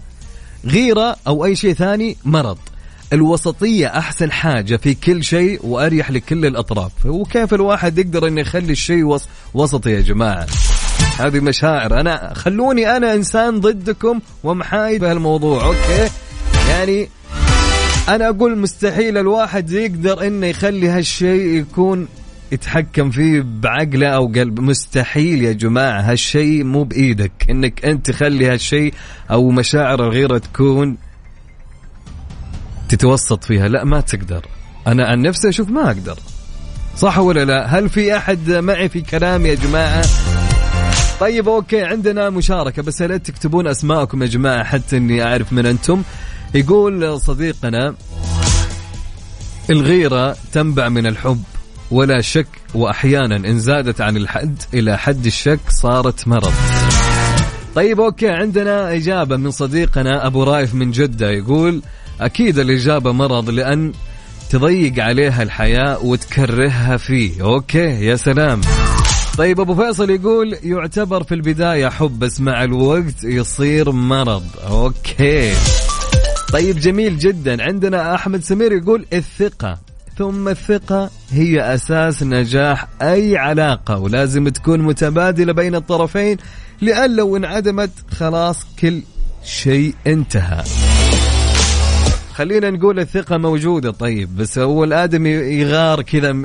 غيرة 0.66 1.16
أو 1.26 1.44
أي 1.44 1.56
شيء 1.56 1.72
ثاني 1.74 2.16
مرض. 2.24 2.58
الوسطية 3.12 3.86
أحسن 3.86 4.32
حاجة 4.32 4.76
في 4.76 4.94
كل 4.94 5.24
شيء 5.24 5.66
وأريح 5.66 6.10
لكل 6.10 6.46
الأطراف. 6.46 6.92
وكيف 7.06 7.54
الواحد 7.54 7.98
يقدر 7.98 8.26
أن 8.26 8.38
يخلي 8.38 8.72
الشيء 8.72 9.04
وس 9.04 9.28
وسطي 9.54 9.90
يا 9.90 10.00
جماعة؟ 10.00 10.46
هذه 11.18 11.40
مشاعر. 11.40 12.00
أنا 12.00 12.32
خلوني 12.34 12.96
أنا 12.96 13.14
إنسان 13.14 13.60
ضدكم 13.60 14.20
ومحايد 14.44 15.00
بهالموضوع 15.00 15.64
أوكي؟ 15.64 16.10
يعني 16.68 17.08
أنا 18.08 18.28
أقول 18.28 18.58
مستحيل 18.58 19.18
الواحد 19.18 19.70
يقدر 19.70 20.26
إنه 20.26 20.46
يخلي 20.46 20.88
هالشيء 20.88 21.46
يكون 21.46 22.08
يتحكم 22.52 23.10
فيه 23.10 23.44
بعقله 23.60 24.08
أو 24.08 24.26
قلب. 24.26 24.60
مستحيل 24.60 25.44
يا 25.44 25.52
جماعة 25.52 26.00
هالشيء 26.00 26.64
مو 26.64 26.84
بإيدك. 26.84 27.32
إنك 27.50 27.84
أنت 27.84 28.10
تخلي 28.10 28.46
هالشيء 28.46 28.94
أو 29.30 29.50
مشاعر 29.50 30.04
الغيره 30.04 30.38
تكون 30.38 30.96
تتوسط 32.90 33.44
فيها. 33.44 33.68
لا 33.68 33.84
ما 33.84 34.00
تقدر. 34.00 34.46
أنا 34.86 35.06
عن 35.06 35.22
نفسي 35.22 35.48
أشوف 35.48 35.68
ما 35.68 35.86
أقدر. 35.86 36.18
صح 36.96 37.18
ولا 37.18 37.44
لا؟ 37.44 37.66
هل 37.66 37.88
في 37.88 38.16
أحد 38.16 38.50
معي 38.50 38.88
في 38.88 39.00
كلامي 39.00 39.48
يا 39.48 39.54
جماعة؟ 39.54 40.04
طيب 41.20 41.48
أوكي 41.48 41.82
عندنا 41.82 42.30
مشاركة 42.30 42.82
بس 42.82 43.02
لا 43.02 43.16
تكتبون 43.16 43.66
أسماءكم 43.66 44.22
يا 44.22 44.26
جماعة 44.26 44.64
حتى 44.64 44.96
إني 44.96 45.22
أعرف 45.22 45.52
من 45.52 45.66
أنتم. 45.66 46.02
يقول 46.54 47.20
صديقنا 47.20 47.94
الغيرة 49.70 50.36
تنبع 50.52 50.88
من 50.88 51.06
الحب 51.06 51.42
ولا 51.90 52.20
شك 52.20 52.46
وأحيانا 52.74 53.36
إن 53.36 53.58
زادت 53.58 54.00
عن 54.00 54.16
الحد 54.16 54.62
إلى 54.74 54.98
حد 54.98 55.26
الشك 55.26 55.60
صارت 55.68 56.28
مرض. 56.28 56.52
طيب 57.74 58.00
okay 58.00 58.28
عندنا 58.28 58.94
إجابة 58.94 59.36
من 59.36 59.50
صديقنا 59.50 60.26
أبو 60.26 60.42
رايف 60.42 60.74
من 60.74 60.90
جدة. 60.90 61.30
يقول 61.30 61.82
أكيد 62.20 62.58
الإجابة 62.58 63.12
مرض 63.12 63.50
لأن 63.50 63.92
تضيق 64.50 65.04
عليها 65.04 65.42
الحياة 65.42 66.04
وتكرهها 66.04 66.96
فيه. 66.96 67.42
okay 67.42 68.04
يا 68.04 68.16
سلام. 68.16 68.60
طيب 69.38 69.60
أبو 69.60 69.74
فيصل 69.74 70.10
يقول 70.10 70.56
يعتبر 70.62 71.22
في 71.22 71.34
البداية 71.34 71.88
حب 71.88 72.18
بس 72.18 72.40
مع 72.40 72.64
الوقت 72.64 73.24
يصير 73.24 73.90
مرض. 73.90 74.44
أوكي. 74.70 75.52
طيب 76.52 76.78
جميل 76.78 77.18
جدا. 77.18 77.62
عندنا 77.62 78.14
أحمد 78.14 78.44
سمير 78.44 78.72
يقول 78.72 79.06
الثقة. 79.12 79.78
ثم 80.18 80.48
الثقة 80.48 81.10
هي 81.30 81.74
أساس 81.74 82.22
نجاح 82.22 82.86
أي 83.02 83.36
علاقة 83.36 83.98
ولازم 83.98 84.48
تكون 84.48 84.80
متبادلة 84.80 85.52
بين 85.52 85.74
الطرفين 85.74 86.36
لأن 86.80 87.16
لو 87.16 87.36
انعدمت 87.36 87.90
خلاص 88.10 88.66
كل 88.80 89.02
شيء 89.44 89.94
انتهى. 90.06 90.64
خلينا 92.40 92.70
نقول 92.70 93.00
الثقة 93.00 93.38
موجودة. 93.38 93.90
طيب 93.90 94.36
بس 94.36 94.58
هو 94.58 94.84
الآدمي 94.84 95.30
يغار 95.30 96.02
كذا 96.02 96.36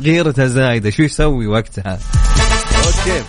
غيرته 0.00 0.46
زايدة. 0.46 0.90
شو 0.90 1.02
يسوي 1.02 1.46
وقتها؟ 1.46 1.98
okay. 2.76 3.24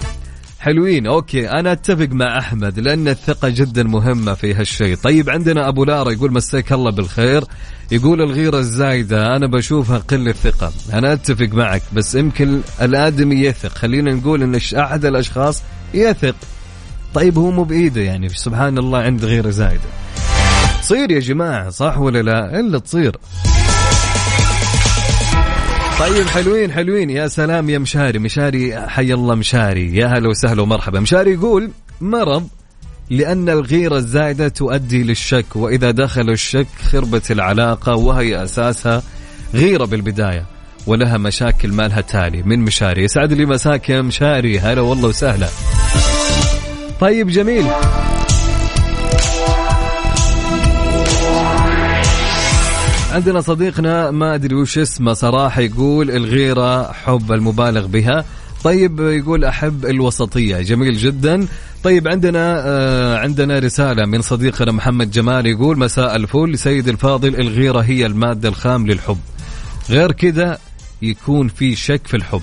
حلوين. 0.60 1.08
okay. 1.08 1.50
أنا 1.50 1.72
أتفق 1.72 2.08
مع 2.12 2.40
أحمد 2.40 2.80
لأن 2.80 3.08
الثقة 3.08 3.50
جدا 3.50 3.84
مهمة 3.84 4.34
في 4.34 4.54
هالشيء. 4.54 4.96
طيب 4.96 5.30
عندنا 5.30 5.68
أبو 5.68 5.86
لارا 5.86 6.12
يقول 6.12 6.34
مساك 6.34 6.74
الله 6.74 6.92
بالخير. 6.92 7.44
يقول 7.92 8.22
الغيرة 8.22 8.60
الزايدة 8.60 9.36
أنا 9.36 9.48
بشوفها 9.48 9.98
قلة 9.98 10.32
ثقة. 10.32 10.72
أنا 10.94 11.14
أتفق 11.14 11.50
معك 11.54 11.82
بس 11.94 12.16
يمكن 12.16 12.62
الآدمي 12.82 13.36
يثق. 13.36 13.78
خلينا 13.78 14.14
نقول 14.14 14.44
إن 14.44 14.60
أحد 14.78 15.06
الأشخاص 15.06 15.64
يثق. 15.94 16.36
طيب 17.14 17.38
هو 17.38 17.52
مو 17.52 17.64
بإيده 17.64 18.02
يعني. 18.02 18.30
سبحان 18.30 18.78
الله 18.78 19.00
عند 19.00 19.26
غيرة 19.26 19.50
زايدة. 19.50 19.90
تصير 20.92 21.12
يا 21.12 21.20
جماعة 21.20 21.70
صح 21.70 21.98
ولا 21.98 22.22
لا؟ 22.22 22.60
إلا 22.60 22.80
تصير. 22.80 23.16
طيب 26.00 26.28
حلوين 26.28 26.72
حلوين. 26.72 27.10
يا 27.10 27.28
سلام 27.28 27.70
يا 27.70 27.80
مشاري. 27.80 28.20
مشاري 28.20 28.88
حي 28.88 29.14
الله 29.14 29.36
مشاري. 29.36 29.96
يا 29.96 30.08
هلا 30.08 30.30
وسهلا 30.30 30.62
ومرحبا. 30.62 31.00
مشاري 31.00 31.34
يقول 31.34 31.72
مرض 32.02 32.48
لأن 33.10 33.50
الغيرة 33.50 33.96
الزايدة 33.96 34.48
تؤدي 34.48 35.04
للشك 35.04 35.46
وإذا 35.56 35.92
دخل 35.92 36.30
الشك 36.30 36.68
خربت 36.92 37.32
العلاقة 37.32 37.96
وهي 37.96 38.44
أساسها 38.44 39.04
غيرة 39.54 39.86
بالبداية 39.86 40.46
ولها 40.88 41.18
مشاكل 41.18 41.72
ما 41.72 41.88
لها 41.88 42.02
تالي 42.02 42.44
من 42.44 42.60
مشاري؟ 42.60 43.04
يسعد 43.04 43.34
لي 43.34 43.46
مساك 43.46 43.90
يا 43.90 44.02
مشاري. 44.02 44.60
هلا 44.60 44.82
والله 44.82 45.10
وسهلا. 45.10 45.48
طيب 47.00 47.28
جميل. 47.28 47.66
عندنا 53.12 53.42
صديقنا 53.42 54.12
ما 54.12 54.36
أدري 54.36 54.56
وش 54.56 54.78
اسمه 54.78 55.14
صراحة 55.14 55.62
يقول 55.62 56.12
الغيرة 56.12 56.92
حب 56.92 57.32
المبالغ 57.32 57.88
بها. 57.88 58.26
طيب 58.64 59.00
يقول 59.00 59.46
أحب 59.46 59.86
الوسطية. 59.86 60.62
جميل 60.62 60.98
جدا. 60.98 61.48
طيب 61.84 62.08
عندنا 62.08 62.64
آه 62.66 63.18
عندنا 63.18 63.60
رسالة 63.60 64.06
من 64.06 64.22
صديقنا 64.22 64.72
محمد 64.72 65.12
جمال 65.12 65.46
يقول 65.46 65.80
مساء 65.80 66.16
الفل. 66.16 66.58
سيد 66.58 66.88
الفاضل 66.88 67.36
الغيرة 67.36 67.80
هي 67.80 68.06
المادة 68.06 68.50
الخام 68.50 68.88
للحب. 68.88 69.20
غير 69.90 70.12
كذا 70.12 70.58
يكون 71.02 71.48
في 71.48 71.76
شك 71.76 72.08
في 72.08 72.18
الحب. 72.18 72.42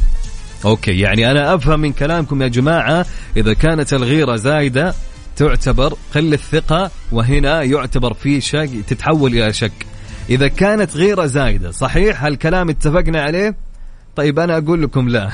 أوكي 0.64 0.98
يعني 0.98 1.30
أنا 1.30 1.54
أفهم 1.54 1.80
من 1.80 1.92
كلامكم 1.92 2.42
يا 2.42 2.48
جماعة 2.48 3.06
إذا 3.36 3.52
كانت 3.52 3.92
الغيرة 3.92 4.36
زايدة 4.36 4.94
تعتبر 5.36 5.94
قلة 6.14 6.36
ثقة 6.36 6.90
وهنا 7.12 7.62
يعتبر 7.62 8.14
في 8.14 8.40
شك 8.40 8.70
تتحول 8.88 9.32
إلى 9.34 9.52
شك. 9.52 9.72
إذا 10.30 10.48
كانت 10.48 10.96
غيرة 10.96 11.26
زايدة 11.26 11.70
صحيح؟ 11.70 12.24
هالكلام 12.24 12.68
اتفقنا 12.70 13.22
عليه؟ 13.22 13.56
طيب 14.16 14.38
أنا 14.38 14.58
أقول 14.58 14.82
لكم 14.82 15.08
لا. 15.08 15.30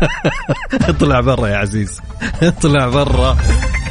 اطلع 0.88 1.20
برا 1.20 1.48
يا 1.48 1.56
عزيز. 1.56 2.00
اطلع 2.42 2.88
برا. 2.88 3.36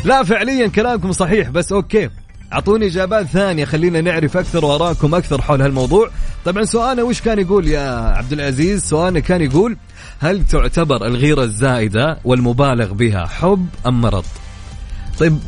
لا 0.05 0.23
فعليا 0.23 0.67
كلامكم 0.67 1.11
صحيح 1.11 1.49
بس 1.49 1.71
أوكي. 1.71 2.09
أعطوني 2.53 2.87
إجابات 2.87 3.25
ثانية 3.25 3.65
خلينا 3.65 4.01
نعرف 4.01 4.37
أكثر 4.37 4.65
وراكم 4.65 5.15
أكثر 5.15 5.41
حول 5.41 5.61
هالموضوع. 5.61 6.09
طبعا 6.45 6.63
سؤالنا 6.63 7.03
وش 7.03 7.21
كان 7.21 7.39
يقول 7.39 7.67
يا 7.67 7.89
عبد 7.91 8.33
العزيز؟ 8.33 8.83
سؤالنا 8.83 9.19
كان 9.19 9.41
يقول 9.41 9.77
هل 10.19 10.45
تعتبر 10.45 11.05
الغيرة 11.05 11.43
الزائده 11.43 12.19
والمبالغ 12.25 12.93
بها 12.93 13.25
حب 13.25 13.67
أم 13.87 14.01
مرض؟ 14.01 14.25
طيب 15.19 15.39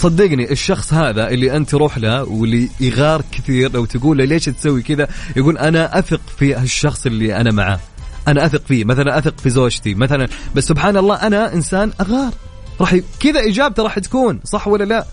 صدقني 0.00 0.52
الشخص 0.52 0.94
هذا 0.94 1.28
اللي 1.28 1.56
أنت 1.56 1.70
تروح 1.70 1.98
له 1.98 2.24
واللي 2.24 2.68
يغار 2.80 3.22
كثير 3.32 3.72
لو 3.72 3.84
تقول 3.84 4.18
له 4.18 4.24
ليش 4.24 4.44
تسوي 4.44 4.82
كذا؟ 4.82 5.08
يقول 5.36 5.58
أنا 5.58 5.98
أثق 5.98 6.20
في 6.38 6.54
هالشخص 6.54 7.06
اللي 7.06 7.36
أنا 7.36 7.50
معاه. 7.52 7.80
أنا 8.28 8.46
أثق 8.46 8.62
فيه 8.66 8.84
مثلا 8.84 9.18
أثق 9.18 9.40
في 9.40 9.50
زوجتي 9.50 9.94
مثلا. 9.94 10.28
بس 10.54 10.64
سبحان 10.64 10.96
الله 10.96 11.14
أنا 11.14 11.54
إنسان 11.54 11.92
أغار. 12.00 12.32
راح 12.80 12.92
ي... 12.92 13.02
كذا 13.20 13.40
إجابته 13.40 13.82
راح 13.82 13.98
تكون 13.98 14.40
صح 14.44 14.68
ولا 14.68 14.84
لا؟ 14.84 15.06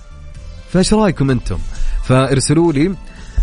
فإيش 0.69 0.93
رأيكم 0.93 1.31
أنتم؟ 1.31 1.57
فارسلوا 2.03 2.73
لي 2.73 2.95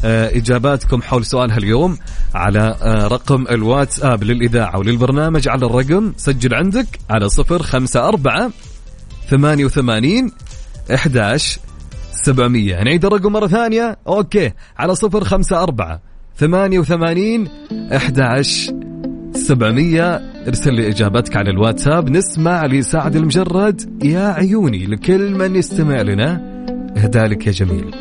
آه، 0.05 0.37
إجاباتكم 0.37 1.03
حول 1.03 1.27
سؤال 1.27 1.51
هاليوم 1.51 1.99
على 2.35 2.77
آه، 2.83 3.07
رقم 3.07 3.47
الواتساب 3.51 4.25
للإذاعة 4.25 4.79
وللبرنامج 4.79 5.49
على 5.49 5.67
الرقم 5.67 6.13
سجل 6.17 6.55
عندك 6.55 6.87
على 7.11 7.29
صفر 7.29 7.63
خمسة 7.63 8.09
أربعة 8.09 8.51
ثمانية 9.31 9.65
وثمانين 9.65 10.33
11 10.91 11.61
700 12.25 12.83
نعيد 12.83 13.05
الرقم 13.05 13.33
مرة 13.33 13.47
ثانية. 13.47 13.99
okay. 14.07 14.53
على 14.79 14.95
صفر 14.95 15.25
خمسة 15.25 15.63
أربعة. 15.63 16.01
ثمانية 16.37 16.79
وثمانين. 16.79 17.49
أحد 17.97 18.43
سبعمية. 19.35 20.15
ارسل 20.49 20.75
لي 20.75 20.89
إجابتك 20.89 21.37
على 21.37 21.51
الواتساب. 21.51 22.11
نسمع 22.11 22.67
لسعد 22.67 23.17
المجرد. 23.17 24.05
يا 24.05 24.29
عيوني 24.29 24.87
لكل 24.87 25.35
من 25.35 25.57
يستمع 25.57 26.03
لنا. 26.03 26.41
اهدالك 26.97 27.47
يا 27.47 27.53
جميل. 27.53 27.95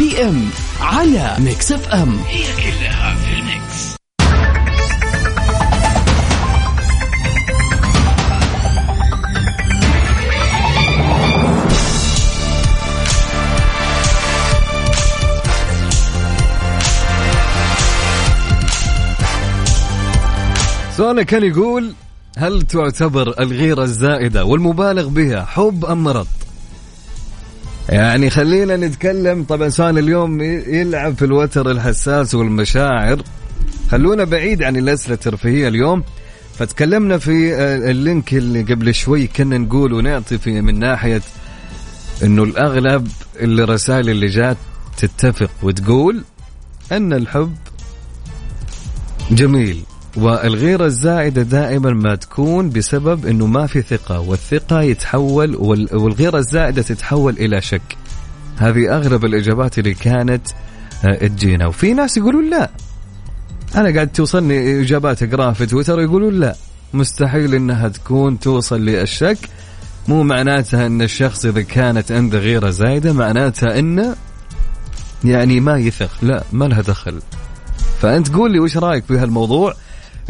PM 0.00 0.48
على 0.80 1.36
Mix 1.38 1.72
FM. 1.72 2.18
هي 2.28 2.44
كلها 2.56 3.09
سؤالنا 21.00 21.22
كان 21.22 21.44
يقول 21.44 21.92
هل 22.38 22.62
تعتبر 22.62 23.40
الغيرة 23.40 23.82
الزائدة 23.82 24.44
والمبالغ 24.44 25.08
بها 25.08 25.44
حب 25.44 25.84
أم 25.84 26.04
مرض؟ 26.04 26.26
يعني 27.88 28.30
خلينا 28.30 28.76
نتكلم. 28.76 29.44
طبعا 29.44 29.68
سؤال 29.68 29.98
اليوم 29.98 30.40
يلعب 30.40 31.14
في 31.14 31.24
الوتر 31.24 31.70
الحساس 31.70 32.34
والمشاعر. 32.34 33.22
خلونا 33.90 34.24
بعيد 34.24 34.62
عن 34.62 34.76
الأسئلة 34.76 35.14
الترفيهية 35.14 35.68
اليوم. 35.68 36.04
فتكلمنا 36.54 37.18
في 37.18 37.54
اللينك 37.90 38.34
اللي 38.34 38.62
قبل 38.62 38.94
شوي 38.94 39.26
كنا 39.26 39.58
نقول 39.58 39.92
ونعطي 39.92 40.38
في 40.38 40.60
من 40.60 40.78
ناحية 40.78 41.22
إنه 42.22 42.42
الأغلب 42.42 43.08
الرسائل 43.36 44.10
اللي 44.10 44.26
جات 44.26 44.56
تتفق 44.96 45.50
وتقول 45.62 46.24
إن 46.92 47.12
الحب 47.12 47.54
جميل. 49.30 49.82
والغيرة 50.16 50.86
الزائدة 50.86 51.42
دائما 51.42 51.90
ما 51.90 52.14
تكون 52.14 52.70
بسبب 52.70 53.26
إنه 53.26 53.46
ما 53.46 53.66
في 53.66 53.82
ثقة 53.82 54.20
والثقة 54.20 54.82
يتحول 54.82 55.56
والغيرة 55.92 56.38
الزائدة 56.38 56.82
تتحول 56.82 57.32
إلى 57.38 57.60
شك. 57.60 57.96
هذه 58.56 58.96
اغلب 58.96 59.24
الإجابات 59.24 59.78
اللي 59.78 59.94
كانت 59.94 60.42
آه، 61.04 61.26
تجينا. 61.26 61.66
وفي 61.66 61.94
ناس 61.94 62.16
يقولون 62.16 62.50
لا. 62.50 62.70
أنا 63.74 63.94
قاعد 63.94 64.08
توصلني 64.08 64.80
إجابات 64.80 65.22
اقراها 65.22 65.52
في 65.52 65.66
تويتر 65.66 66.00
يقولون 66.00 66.40
لا. 66.40 66.54
مستحيل 66.94 67.54
إنها 67.54 67.88
تكون 67.88 68.40
توصل 68.40 68.80
للشك. 68.80 69.38
مو 70.08 70.22
معناتها 70.22 70.86
إن 70.86 71.02
الشخص 71.02 71.44
إذا 71.44 71.62
كانت 71.62 72.12
عنده 72.12 72.38
غيره 72.38 72.70
زايده 72.70 73.12
معناتها 73.12 73.78
انه 73.78 74.16
يعني 75.24 75.60
ما 75.60 75.78
يثق. 75.78 76.10
لا 76.22 76.44
ما 76.52 76.64
لها 76.64 76.80
دخل. 76.80 77.20
فأنت 78.00 78.34
قول 78.34 78.52
لي 78.52 78.58
وش 78.58 78.76
رأيك 78.76 79.04
في 79.04 79.18
هالموضوع؟ 79.18 79.74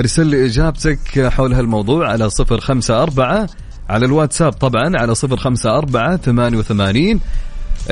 ارسل 0.00 0.26
لي 0.26 0.46
إجابتك 0.46 1.28
حول 1.28 1.52
هالموضوع 1.54 2.08
على 2.08 2.30
صفر 2.30 2.60
خمسة 2.60 3.02
أربعة 3.02 3.48
على 3.88 4.06
الواتساب 4.06 4.52
طبعا 4.52 4.96
على 4.96 5.14
صفر 5.14 5.36
خمسة 5.36 5.78
أربعة 5.78 6.16
ثمانية 6.16 6.58
وثمانين 6.58 7.20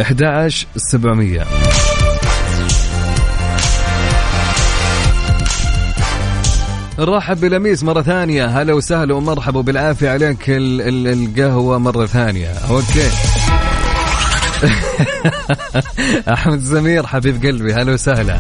أحد 0.01 0.49
سبعمية. 0.77 1.45
نرحب 6.99 7.41
بلميس 7.41 7.83
مرة 7.85 8.03
ثانية. 8.03 8.47
هلا 8.47 8.73
وسهلا 8.75 9.15
ومرحبا 9.15 9.61
بالعافية 9.61 10.11
عليك 10.11 10.51
ال- 10.51 10.81
ال- 10.81 11.07
القهوة 11.07 11.79
مرة 11.79 12.07
ثانية. 12.07 12.49
okay. 12.49 13.09
أحمد 16.33 16.59
زمير 16.61 17.07
حبيب 17.07 17.47
قلبي 17.47 17.75
هلا 17.75 17.93
وسهلا. 17.93 18.39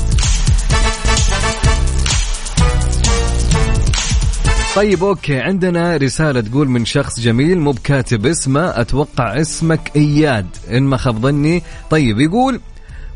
طيب 4.79 5.05
أوكي. 5.05 5.41
عندنا 5.41 5.97
رسالة 5.97 6.41
تقول 6.41 6.69
من 6.69 6.85
شخص 6.85 7.21
جميل 7.21 7.59
مو 7.59 7.71
بكاتب 7.71 8.27
اسمه 8.27 8.81
أتوقع 8.81 9.41
اسمك 9.41 9.91
إياد. 9.97 10.47
إن 10.71 10.83
ما 10.83 10.97
خاب 10.97 11.19
ظني. 11.23 11.63
طيب 11.91 12.21
يقول 12.21 12.61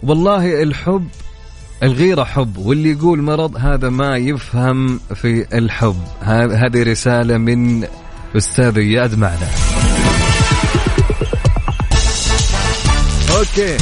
والله 0.03 0.63
الحب 0.63 1.09
الغيرة 1.83 2.25
حب 2.25 2.57
واللي 2.59 2.91
يقول 2.91 3.23
مرض 3.23 3.57
هذا 3.57 3.89
ما 3.89 4.17
يفهم 4.17 5.01
في 5.15 5.59
الحب. 5.59 5.97
هذه 6.23 6.83
رسالة 6.83 7.39
من 7.39 7.87
أستاذ 8.37 8.79
إياد 8.79 9.19
معنا. 9.19 9.49
أوكي. 13.37 13.77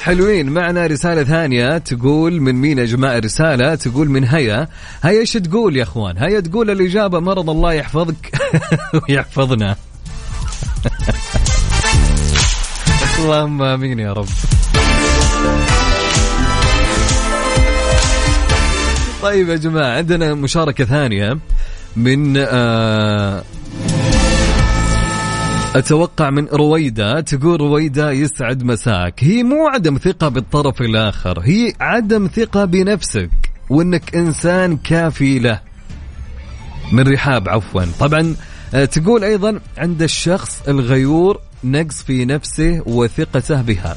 حلوين. 0.00 0.50
معنا 0.50 0.86
رسالة 0.86 1.24
ثانية 1.24 1.78
تقول 1.78 2.40
من 2.40 2.54
مين 2.54 2.78
يا 2.78 2.84
جماعة 2.84 3.18
رسالة 3.18 3.74
تقول 3.74 4.10
من 4.10 4.24
هيا. 4.24 4.68
هيا 5.02 5.20
إيش 5.20 5.32
تقول 5.32 5.76
يا 5.76 5.82
أخوان؟ 5.82 6.18
هيا 6.18 6.40
تقول 6.40 6.70
الإجابة 6.70 7.20
مرض 7.20 7.50
الله 7.50 7.72
يحفظك 7.72 8.30
ويحفظنا. 9.08 9.76
اللهم 13.18 13.62
آمين 13.62 13.98
يا 13.98 14.12
رب. 14.12 14.26
طيب 19.22 19.48
يا 19.48 19.56
جماعة 19.56 19.96
عندنا 19.96 20.34
مشاركة 20.34 20.84
ثانية 20.84 21.38
من 21.96 22.34
آه 22.36 23.42
أتوقع 25.76 26.30
من 26.30 26.46
رويدة 26.46 27.20
تقول 27.20 27.60
رويدة 27.60 28.10
يسعد 28.10 28.62
مساك. 28.62 29.24
هي 29.24 29.42
مو 29.42 29.68
عدم 29.68 29.98
ثقة 29.98 30.28
بالطرف 30.28 30.80
الآخر 30.80 31.40
هي 31.40 31.72
عدم 31.80 32.26
ثقة 32.26 32.64
بنفسك 32.64 33.30
وأنك 33.70 34.14
إنسان 34.16 34.76
كافي 34.76 35.38
له. 35.38 35.60
من 36.92 37.12
رحاب 37.12 37.48
عفوا. 37.48 37.82
طبعا 38.00 38.36
آه، 38.74 38.84
تقول 38.84 39.24
أيضا 39.24 39.60
عند 39.78 40.02
الشخص 40.02 40.62
الغيور 40.68 41.40
نقص 41.64 42.02
في 42.02 42.24
نفسه 42.24 42.82
وثقته 42.86 43.62
بها. 43.62 43.96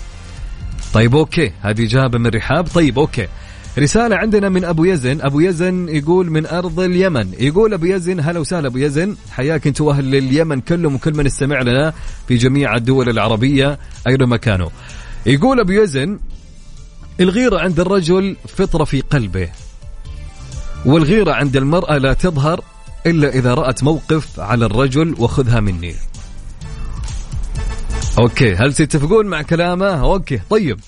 طيب 0.94 1.16
okay 1.16 1.52
هذه 1.62 1.86
إجابة 1.86 2.18
من 2.18 2.28
رحاب. 2.28 2.68
طيب 2.68 3.00
okay. 3.00 3.28
رسالة 3.78 4.16
عندنا 4.16 4.50
من 4.50 4.64
أبو 4.66 4.86
يزن. 4.86 5.22
أبو 5.22 5.40
يزن 5.40 5.90
يقول 5.90 6.32
من 6.32 6.46
أرض 6.46 6.80
اليمن. 6.80 7.34
يقول 7.40 7.74
أبو 7.74 7.86
يزن 7.86 8.20
هلا 8.20 8.40
وسهلا 8.40 8.68
أبو 8.68 8.78
يزن. 8.78 9.16
حياك 9.32 9.68
أنت 9.68 9.82
وأهل 9.82 10.16
اليمن 10.16 10.62
كلهم 10.62 10.96
وكل 10.96 11.14
من 11.14 11.26
استمع 11.26 11.62
لنا 11.62 11.94
في 12.28 12.36
جميع 12.36 12.76
الدول 12.76 13.10
العربية 13.10 13.80
أينما 14.08 14.26
مكانه 14.26 14.72
يقول 15.26 15.60
أبو 15.60 15.72
يزن 15.72 16.20
الغيرة 17.20 17.60
عند 17.60 17.80
الرجل 17.80 18.36
فطرة 18.48 18.84
في 18.84 19.02
قلبه 19.02 19.50
والغيرة 20.86 21.32
عند 21.32 21.58
المرأة 21.58 21.98
لا 21.98 22.14
تظهر 22.14 22.62
إلا 23.06 23.30
إذا 23.30 23.54
رأت 23.54 23.84
موقف 23.84 24.40
على 24.40 24.66
الرجل 24.66 25.16
وخذها 25.20 25.60
مني. 25.60 25.96
okay 28.20 28.56
هل 28.56 28.74
تتفقون 28.74 29.26
مع 29.26 29.42
كلامه؟ 29.42 29.86
okay 29.86 30.40
طيب. 30.50 30.80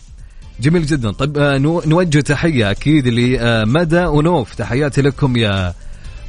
جميل 0.62 0.86
جدا. 0.86 1.12
طيب 1.12 1.38
آه، 1.38 1.58
نو- 1.58 1.82
نوجه 1.86 2.20
تحية 2.20 2.72
أكيد 2.72 3.08
لمدى 3.08 4.06
ونوف 4.06 4.56
تحياتي 4.56 5.02
لكم 5.02 5.38
يا 5.38 5.74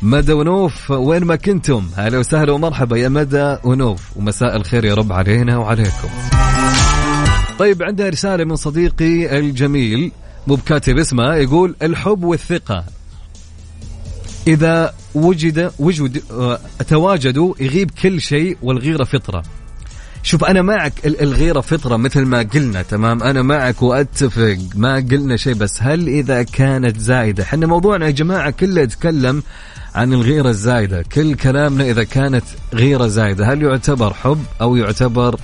مدى 0.02 0.32
ونوف 0.32 0.90
وين 0.90 1.24
ما 1.24 1.36
كنتم؟ 1.36 1.88
هلا 1.96 2.18
وسهلا 2.18 2.52
ومرحبا 2.52 2.96
يا 2.98 3.08
مدى 3.08 3.56
ونوف 3.64 4.16
ومساء 4.16 4.56
الخير 4.56 4.84
يا 4.84 4.94
رب 4.94 5.12
علينا 5.12 5.56
وعليكم. 5.58 6.08
طيب 7.58 7.82
عندنا 7.82 8.08
رسالة 8.08 8.44
من 8.44 8.56
صديقي 8.56 9.38
الجميل 9.38 10.12
مو 10.46 10.54
بكاتب 10.54 10.98
اسمه 10.98 11.34
يقول 11.34 11.74
الحب 11.82 12.24
والثقة. 12.24 12.84
إذا 14.46 14.94
وجد 15.14 15.72
وجد 15.78 16.22
آه، 16.30 16.58
تواجدوا 16.88 17.54
يغيب 17.60 17.90
كل 18.02 18.20
شيء 18.20 18.56
والغيرة 18.62 19.04
فطرة. 19.04 19.42
شوف 20.26 20.44
أنا 20.44 20.62
معك 20.62 20.92
ال- 21.06 21.20
الغيرة 21.22 21.60
فطرة 21.60 21.96
مثل 21.96 22.22
ما 22.22 22.42
قلنا 22.42 22.82
تمام؟ 22.82 23.22
أنا 23.22 23.42
معك 23.42 23.82
وأتفق 23.82 24.58
ما 24.74 24.94
قلنا 24.96 25.36
شيء 25.36 25.54
بس 25.54 25.82
هل 25.82 26.08
إذا 26.08 26.42
كانت 26.42 26.98
زايدة؟ 27.00 27.42
إحنا 27.42 27.66
موضوعنا 27.66 28.06
يا 28.06 28.10
جماعة 28.10 28.50
كله 28.50 28.80
يتكلم 28.80 29.42
عن 29.94 30.12
الغيرة 30.12 30.48
الزايدة. 30.48 31.04
كل 31.12 31.34
كلامنا 31.34 31.84
إذا 31.84 32.04
كانت 32.04 32.44
غيرة 32.74 33.06
زايدة 33.06 33.52
هل 33.52 33.62
يعتبر 33.62 34.14
حب 34.14 34.44
أو 34.60 34.76
يعتبر 34.76 35.36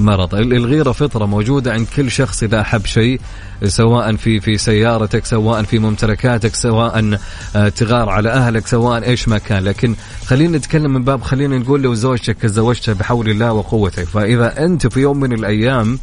مرض. 0.00 0.34
ال- 0.34 0.52
الغيرة 0.54 0.92
فطرة 0.92 1.26
موجودة 1.26 1.72
عند 1.72 1.86
كل 1.96 2.10
شخص 2.10 2.42
إذا 2.42 2.60
أحب 2.60 2.86
شيء 2.86 3.20
سواء 3.64 4.16
في 4.16 4.40
في 4.40 4.58
سيارتك 4.58 5.24
سواء 5.26 5.62
في 5.62 5.78
ممتلكاتك 5.78 6.54
سواء 6.54 7.18
آه، 7.56 7.68
تغار 7.68 8.08
على 8.08 8.30
أهلك 8.30 8.66
سواء 8.66 9.04
إيش 9.08 9.28
ما 9.28 9.38
كان. 9.38 9.64
لكن 9.64 9.94
خلينا 10.26 10.58
نتكلم 10.58 10.92
من 10.92 11.04
باب 11.04 11.22
خلينا 11.22 11.58
نقول 11.58 11.82
لو 11.82 11.94
زوجتك 11.94 12.36
تزوجتها 12.38 12.92
بحول 12.94 13.28
الله 13.28 13.52
وقوته 13.52 14.04
فإذا 14.04 14.64
أنت 14.64 14.86
في 14.86 15.00
يوم 15.00 15.20
من 15.20 15.32
الأيام 15.32 15.98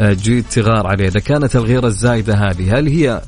آه، 0.00 0.12
جيت 0.12 0.44
تغار 0.52 0.86
عليه 0.86 1.08
إذا 1.08 1.20
كانت 1.20 1.56
الغيرة 1.56 1.86
الزايدة 1.86 2.34
هذه 2.34 2.78
هل 2.78 2.86
هي 2.86 3.22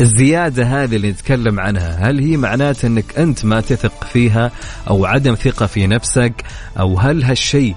الزيادة 0.00 0.64
هذه 0.82 0.96
اللي 0.96 1.10
نتكلم 1.10 1.60
عنها 1.60 2.10
هل 2.10 2.18
هي 2.18 2.36
معناتها 2.36 2.88
أنك 2.88 3.18
أنت 3.18 3.44
ما 3.44 3.60
تثق 3.60 4.04
فيها 4.12 4.50
أو 4.90 5.04
عدم 5.06 5.34
ثقة 5.34 5.66
في 5.66 5.86
نفسك 5.86 6.32
أو 6.78 6.98
هل 6.98 7.22
هالشيء 7.24 7.74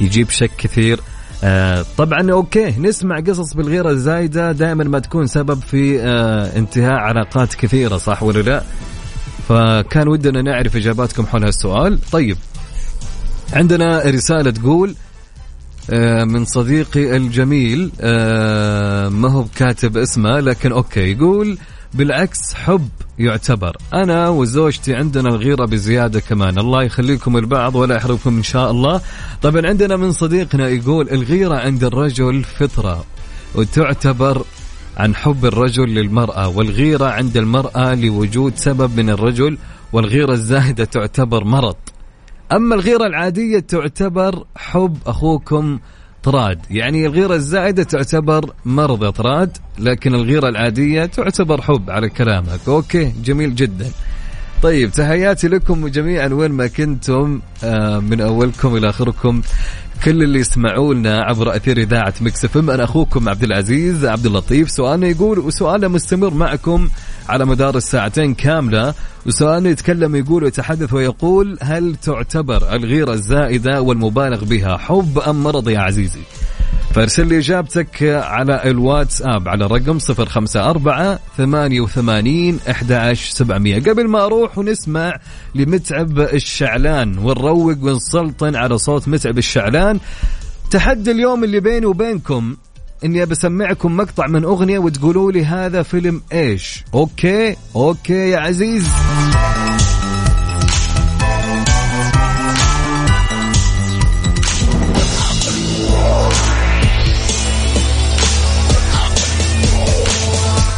يجيب 0.00 0.30
شك 0.30 0.50
كثير. 0.58 1.00
آه 1.44 1.84
طبعا 1.98 2.30
okay 2.32 2.70
نسمع 2.78 3.20
قصص 3.20 3.54
بالغيرة 3.54 3.90
الزايده 3.90 4.52
دائما 4.52 4.84
ما 4.84 4.98
تكون 4.98 5.26
سبب 5.26 5.60
في 5.62 6.00
آه 6.02 6.58
انتهاء 6.58 6.92
علاقات 6.92 7.54
كثيرة 7.54 7.96
صح 7.96 8.22
ولا 8.22 8.40
لا؟ 8.40 8.62
فكان 9.48 10.08
ودنا 10.08 10.42
نعرف 10.42 10.76
إجاباتكم 10.76 11.26
حول 11.26 11.44
هالسؤال. 11.44 11.98
طيب 12.12 12.36
عندنا 13.52 14.02
رسالة 14.06 14.50
تقول 14.50 14.94
آه 15.90 16.24
من 16.24 16.44
صديقي 16.44 17.16
الجميل 17.16 17.90
آه 18.00 19.08
ما 19.08 19.32
هو 19.32 19.44
كاتب 19.56 19.96
اسمه 19.96 20.40
لكن 20.40 20.72
okay 20.72 21.12
يقول 21.12 21.58
بالعكس 21.94 22.54
حب 22.54 22.88
يعتبر. 23.18 23.76
أنا 23.94 24.28
وزوجتي 24.28 24.94
عندنا 24.94 25.28
الغيرة 25.28 25.64
بزيادة 25.64 26.20
كمان. 26.20 26.58
الله 26.58 26.82
يخليكم 26.82 27.36
البعض 27.36 27.74
ولا 27.74 27.96
يحرمكم 27.96 28.36
إن 28.36 28.42
شاء 28.42 28.70
الله. 28.70 29.00
طبعا 29.42 29.66
عندنا 29.66 29.96
من 29.96 30.12
صديقنا 30.12 30.68
يقول 30.68 31.10
الغيرة 31.10 31.54
عند 31.54 31.84
الرجل 31.84 32.44
فطرة 32.44 33.04
وتعتبر 33.54 34.44
عن 34.96 35.14
حب 35.14 35.44
الرجل 35.44 35.88
للمرأة 35.88 36.48
والغيرة 36.48 37.04
عند 37.04 37.36
المرأة 37.36 37.94
لوجود 37.94 38.56
سبب 38.56 38.96
من 38.96 39.10
الرجل 39.10 39.58
والغيرة 39.92 40.32
الزاهدة 40.32 40.84
تعتبر 40.84 41.44
مرض. 41.44 41.76
أما 42.52 42.74
الغيرة 42.74 43.06
العادية 43.06 43.58
تعتبر 43.58 44.44
حب 44.56 44.96
أخوكم 45.06 45.78
طراد 46.22 46.58
يعني 46.70 47.06
الغيرة 47.06 47.34
الزائدة 47.34 47.82
تعتبر 47.82 48.52
مرض 48.64 49.12
طراد 49.12 49.56
لكن 49.78 50.14
الغيرة 50.14 50.48
العادية 50.48 51.04
تعتبر 51.04 51.62
حب 51.62 51.90
على 51.90 52.08
كلامك. 52.08 52.60
أوكي 52.68 53.12
جميل 53.24 53.54
جدا. 53.54 53.90
طيب 54.62 54.90
تحياتي 54.90 55.48
لكم 55.48 55.88
جميعا 55.88 56.28
وين 56.28 56.50
ما 56.50 56.66
كنتم. 56.66 57.40
آه، 57.64 57.98
من 57.98 58.20
أولكم 58.20 58.76
إلى 58.76 58.88
آخركم. 58.88 59.42
كل 60.04 60.22
اللي 60.22 60.40
يسمعونا 60.40 61.20
عبر 61.20 61.56
أثير 61.56 61.78
إذاعة 61.78 62.14
Mix 62.20 62.44
FM 62.44 62.70
أنا 62.70 62.84
أخوكم 62.84 63.28
عبد 63.28 63.42
العزيز 63.42 64.04
عبد 64.04 64.26
اللطيف. 64.26 64.70
سؤالنا 64.70 65.06
يقول 65.06 65.38
وسؤالنا 65.38 65.88
مستمر 65.88 66.34
معكم 66.34 66.88
على 67.28 67.44
مدار 67.44 67.76
الساعتين 67.76 68.34
كاملة. 68.34 68.94
وسؤالنا 69.26 69.70
يتكلم 69.70 70.16
يقول 70.16 70.44
ويتحدث 70.44 70.92
ويقول 70.92 71.58
هل 71.62 71.96
تعتبر 71.96 72.74
الغيرة 72.74 73.12
الزائدة 73.12 73.82
والمبالغ 73.82 74.44
بها 74.44 74.76
حب 74.76 75.18
أم 75.18 75.42
مرض 75.42 75.68
يا 75.68 75.80
عزيزي؟ 75.80 76.20
فارسل 76.94 77.26
لي 77.26 77.38
إجابتك 77.38 78.02
على 78.02 78.70
الواتساب 78.70 79.48
على 79.48 79.64
الرقم 79.64 79.98
054 80.18 81.18
88 81.36 82.58
11700 82.68 83.80
قبل 83.80 84.08
ما 84.08 84.24
أروح 84.24 84.58
ونسمع 84.58 85.18
لمتعب 85.54 86.20
الشعلان 86.20 87.18
ونروق 87.18 87.76
ونسلطن 87.82 88.56
على 88.56 88.78
صوت 88.78 89.08
متعب 89.08 89.38
الشعلان 89.38 90.00
تحدي 90.70 91.10
اليوم 91.10 91.44
اللي 91.44 91.60
بيني 91.60 91.86
وبينكم 91.86 92.56
إني 93.04 93.26
بسمعكم 93.26 93.96
مقطع 93.96 94.26
من 94.26 94.44
أغنية 94.44 94.78
وتقولوا 94.78 95.32
لي 95.32 95.44
هذا 95.44 95.82
فيلم 95.82 96.22
إيش. 96.32 96.84
okay 96.94 97.56
okay 97.76 98.30
يا 98.30 98.38
عزيز. 98.38 98.88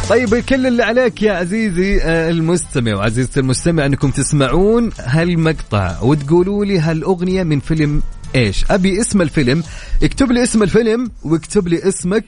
طيب 0.09 0.35
كل 0.35 0.67
اللي 0.67 0.83
عليك 0.83 1.21
يا 1.21 1.33
عزيزي 1.33 2.01
آه، 2.01 2.29
المستمع 2.29 2.95
وعزيزتي 2.95 3.39
المستمع 3.39 3.85
أنكم 3.85 4.11
تسمعون 4.11 4.89
هالمقطع 4.99 6.01
وتقولوا 6.01 6.65
لي 6.65 6.79
هالأغنية 6.79 7.43
من 7.43 7.59
فيلم 7.59 8.01
إيش؟ 8.35 8.65
أبي 8.71 9.01
اسم 9.01 9.21
الفيلم 9.21 9.63
اكتب 10.03 10.31
لي 10.31 10.43
اسم 10.43 10.63
الفيلم 10.63 11.11
واكتب 11.23 11.67
لي 11.67 11.87
اسمك 11.87 12.25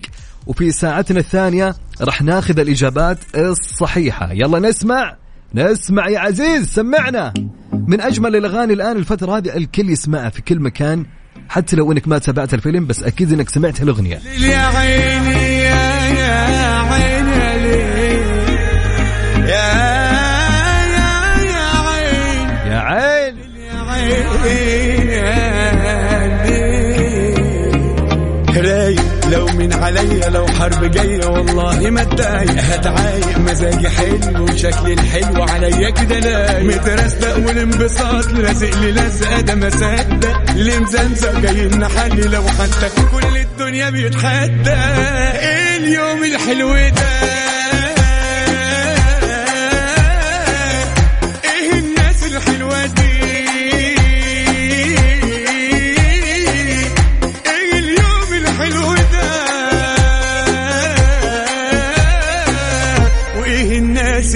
وفي 0.48 0.72
ساعتنا 0.72 1.20
الثانية 1.20 1.76
راح 2.02 2.22
ناخذ 2.22 2.60
الإجابات 2.60 3.18
الصحيحة. 3.36 4.32
يلا 4.32 4.60
نسمع 4.60 5.16
نسمع 5.56 6.10
يا 6.10 6.20
عزيز 6.20 6.68
سمعنا. 6.68 7.34
من 7.74 8.02
أجمل 8.02 8.36
الأغاني 8.36 8.74
الآن 8.74 8.98
الفترة 8.98 9.38
هذه 9.38 9.58
الكل 9.58 9.90
يسمعها 9.90 10.30
في 10.30 10.42
كل 10.42 10.60
مكان 10.60 11.06
حتى 11.50 11.76
لو 11.76 11.92
إنك 11.92 12.08
ما 12.08 12.18
تابعت 12.18 12.54
الفيلم 12.54 12.88
بس 12.88 13.04
أكيد 13.04 13.34
إنك 13.34 13.50
سمعت 13.50 13.82
الاغنيه 13.82 14.20
يا 14.40 14.58
عيني 14.58 15.45
من 29.66 29.74
عليا 29.74 30.30
لو 30.30 30.48
حرب 30.48 30.92
جاية 30.92 31.26
والله 31.26 31.90
ما 31.90 32.02
اتضايق 32.02 32.52
هتعايق 32.52 33.38
مزاجي 33.38 33.90
حلو 33.90 34.44
وشكلي 34.44 34.94
الحلو 34.94 35.44
عليا 35.44 35.90
كده 35.90 36.20
لايق 36.20 36.60
مترستق 36.76 37.38
والانبساط 37.48 38.26
لازق 38.28 38.80
لي 38.80 38.92
لزقة 38.92 39.42
ده 39.42 39.56
ما 39.56 39.70
صدق. 39.70 40.50
اللي 40.50 40.80
مزمزق 40.80 41.40
جاي 41.40 41.68
نحلي 41.68 42.22
لو 42.28 42.44
حتى 42.48 42.90
كل 43.12 43.38
الدنيا 43.38 43.90
بيتحدى. 43.90 44.74
اليوم 45.78 46.24
الحلو 46.24 46.74
ده. 46.74 47.55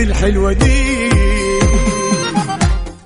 الحلوة 0.04 0.54
دي. 0.54 1.10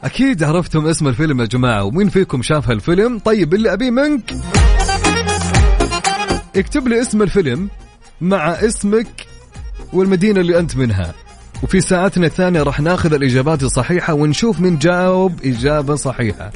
أكيد 0.03 0.43
عرفتم 0.43 0.88
اسم 0.88 1.08
الفيلم 1.08 1.41
يا 1.41 1.45
جماعة 1.45 1.84
ومين 1.84 2.10
فيكم 2.10 2.41
شاف 2.41 2.69
هالفيلم؟ 2.69 3.19
طيب 3.19 3.53
اللي 3.53 3.73
أبيه 3.73 3.91
منك. 3.91 4.34
اكتب 6.56 6.88
لي 6.88 7.01
اسم 7.01 7.21
الفيلم 7.21 7.69
مع 8.21 8.49
اسمك 8.49 9.27
والمدينة 9.93 10.41
اللي 10.41 10.60
أنت 10.60 10.75
منها. 10.77 11.13
وفي 11.63 11.82
ساعتنا 11.82 12.25
الثانية 12.27 12.63
راح 12.63 12.79
ناخذ 12.79 13.13
الإجابات 13.13 13.63
الصحيحة 13.63 14.13
ونشوف 14.13 14.60
من 14.60 14.77
جاوب 14.77 15.39
إجابة 15.45 15.95
صحيحة. 15.95 16.51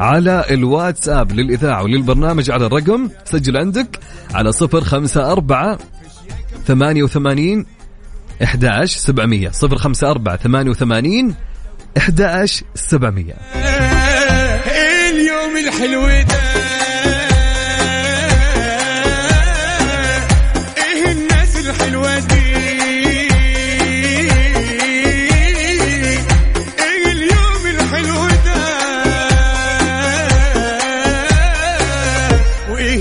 على 0.00 0.44
الواتساب 0.50 1.32
للإذاعة 1.32 1.82
وللبرنامج 1.82 2.50
على 2.50 2.66
الرقم 2.66 3.08
سجل 3.24 3.56
عندك 3.56 3.98
على 4.34 4.52
صفر 4.52 4.80
خمسة 4.80 5.32
أربعة 5.32 5.78
ثمانية 6.66 7.02
وثمانين 7.02 7.66
إحدى 8.42 8.68
عشر 8.68 8.98
سبعمية 8.98 9.50
صفر 9.50 9.76
خمسة 9.76 10.10
أربعة 10.10 10.36
ثمانية 10.36 10.70
وثمانين 10.70 11.34
إحدى 11.98 12.24
عشر 12.24 12.62
سبعمية. 12.74 13.34
إيه 13.54 15.10
اليوم 15.10 15.56
الحلو 15.56 16.06
ده. 16.06 16.38
إيه 20.76 21.12
الناس 21.12 21.56
الحلوة 21.56 22.18
دي؟ 22.18 22.48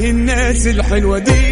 الناس 0.09 0.67
الحلوة 0.67 1.19
دي؟ 1.19 1.46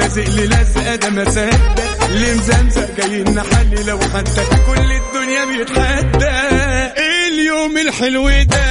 لازق 0.00 0.28
لي 0.28 0.46
لزقه 0.46 0.96
ده 0.96 1.10
ما 1.10 1.30
صدق. 1.30 2.04
اللي 2.10 2.34
مزمزق 2.34 2.90
جاي 2.96 3.22
نحلي 3.22 3.82
لو 3.86 3.98
حتى 4.14 4.44
كل 4.66 4.92
الدنيا 4.92 5.44
بيتحدى 5.44 6.30
اليوم 7.28 7.78
الحلو 7.78 8.28
ده. 8.28 8.70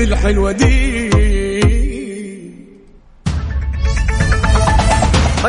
الحلوة 0.00 0.52
دي؟ 0.52 0.89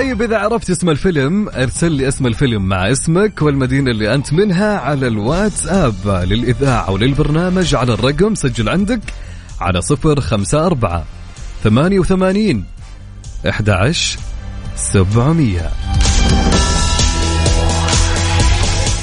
طيب 0.01 0.21
إذا 0.21 0.37
عرفت 0.37 0.69
اسم 0.69 0.89
الفيلم 0.89 1.49
ارسل 1.49 1.91
لي 1.91 2.07
اسم 2.07 2.27
الفيلم 2.27 2.65
مع 2.65 2.91
اسمك 2.91 3.41
والمدينة 3.41 3.91
اللي 3.91 4.13
أنت 4.13 4.33
منها 4.33 4.77
على 4.77 5.07
الواتساب. 5.07 6.23
للإذاعة 6.27 6.91
وللبرنامج 6.91 7.75
على 7.75 7.93
الرقم 7.93 8.35
سجل 8.35 8.69
عندك 8.69 8.99
على 9.59 9.81
صفر 9.81 10.21
خمسة 10.21 10.65
أربعة 10.65 11.05
ثمانية 11.63 11.99
وثمانين 11.99 12.65
أحد 13.49 13.69
عشر 13.69 14.19
سبعمية. 14.75 15.69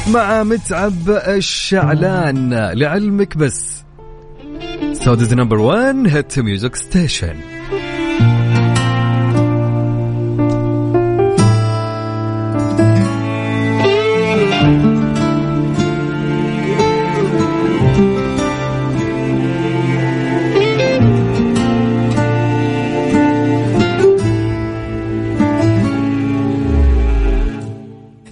مع 0.08 0.42
متعب 0.42 1.10
الشعلان 1.10 2.54
لعلمك 2.54 3.36
بس. 3.36 3.84
سودز 4.92 5.34
نمبر 5.34 5.58
1 5.58 5.96
هيت 6.06 6.38
ميوزك 6.38 6.76
ستيشن 6.76 7.57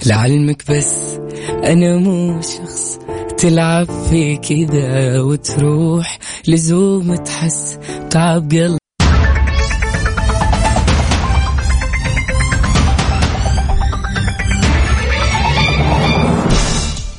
لعلمك 0.07 0.71
بس 0.71 1.19
أنا 1.49 1.97
مو 1.97 2.41
شخص 2.43 2.99
تلعب 3.39 3.87
في 4.11 4.37
كذا 4.37 5.21
وتروح 5.21 6.19
لزوم 6.49 7.17
تحس 7.17 7.79
تعب 8.11 8.53
قلبي 8.53 8.79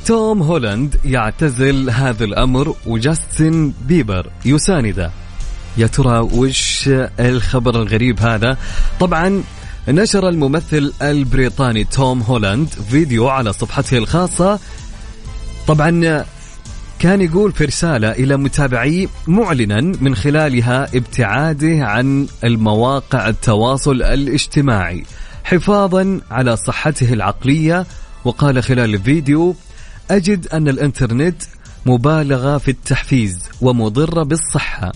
توم 0.05 0.41
هولاند 0.41 0.95
يعتزل 1.05 1.89
هذا 1.89 2.23
الأمر 2.23 2.75
وجاستن 2.85 3.73
بيبر 3.87 4.31
يسانده 4.45 5.11
يا 5.77 5.87
ترى 5.87 6.19
وش 6.19 6.89
الخبر 7.19 7.81
الغريب 7.81 8.19
هذا؟ 8.19 8.57
طبعا 8.99 9.43
نشر 9.89 10.29
الممثل 10.29 10.93
البريطاني 11.01 11.83
توم 11.83 12.21
هولاند 12.21 12.69
فيديو 12.69 13.27
على 13.27 13.53
صفحته 13.53 13.97
الخاصة. 13.97 14.59
طبعا 15.67 16.25
كان 16.99 17.21
يقول 17.21 17.51
في 17.51 17.65
رسالة 17.65 18.11
إلى 18.11 18.37
متابعيه 18.37 19.07
معلنا 19.27 19.81
من 19.81 20.15
خلالها 20.15 20.83
ابتعاده 20.95 21.85
عن 21.85 22.27
المواقع 22.43 23.29
التواصل 23.29 24.01
الاجتماعي 24.01 25.05
حفاظا 25.43 26.21
على 26.31 26.57
صحته 26.57 27.13
العقلية. 27.13 27.85
وقال 28.25 28.63
خلال 28.63 28.95
الفيديو 28.95 29.55
أجد 30.11 30.47
أن 30.47 30.67
الإنترنت 30.67 31.41
مبالغة 31.85 32.57
في 32.57 32.71
التحفيز 32.71 33.39
ومضرة 33.61 34.23
بالصحة. 34.23 34.91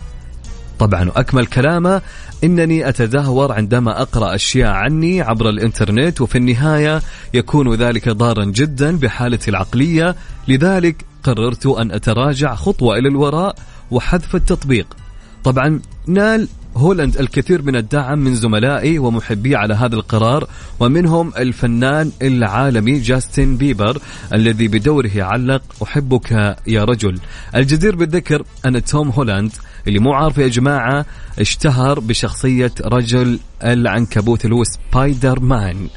طبعا 0.81 1.09
وأكمل 1.09 1.45
كلامه. 1.45 2.01
إنني 2.43 2.89
أتدهور 2.89 3.51
عندما 3.51 4.01
أقرأ 4.01 4.35
أشياء 4.35 4.71
عني 4.71 5.21
عبر 5.21 5.49
الإنترنت 5.49 6.21
وفي 6.21 6.37
النهاية 6.37 7.01
يكون 7.33 7.73
ذلك 7.73 8.09
ضارا 8.09 8.45
جدا 8.45 8.97
بحالتي 8.97 9.51
العقلية. 9.51 10.15
لذلك 10.47 11.05
قررت 11.23 11.65
أن 11.65 11.91
أتراجع 11.91 12.55
خطوة 12.55 12.97
إلى 12.97 13.09
الوراء 13.09 13.55
وحذف 13.91 14.35
التطبيق. 14.35 14.87
طبعا 15.43 15.79
نال 16.07 16.47
هولاند 16.77 17.17
الكثير 17.17 17.61
من 17.61 17.75
الدعم 17.75 18.19
من 18.19 18.35
زملائه 18.35 18.99
ومحبيه 18.99 19.55
على 19.55 19.73
هذا 19.73 19.95
القرار 19.95 20.47
ومنهم 20.79 21.33
الفنان 21.37 22.11
العالمي 22.21 22.99
جاستن 22.99 23.57
بيبر 23.57 23.97
الذي 24.33 24.67
بدوره 24.67 25.11
علق 25.15 25.61
أحبك 25.83 26.57
يا 26.67 26.83
رجل. 26.83 27.19
الجدير 27.55 27.95
بالذكر 27.95 28.43
أن 28.65 28.83
توم 28.83 29.09
هولاند. 29.09 29.51
اللي 29.87 29.99
مو 29.99 30.13
عارف 30.13 30.37
يا 30.37 30.47
جماعة 30.47 31.05
اشتهر 31.39 31.99
بشخصية 31.99 32.71
رجل 32.85 33.39
العنكبوت 33.63 34.45
اللي 34.45 34.55
هو 34.55 34.63
سبايدر 34.63 35.39
مان 35.39 35.87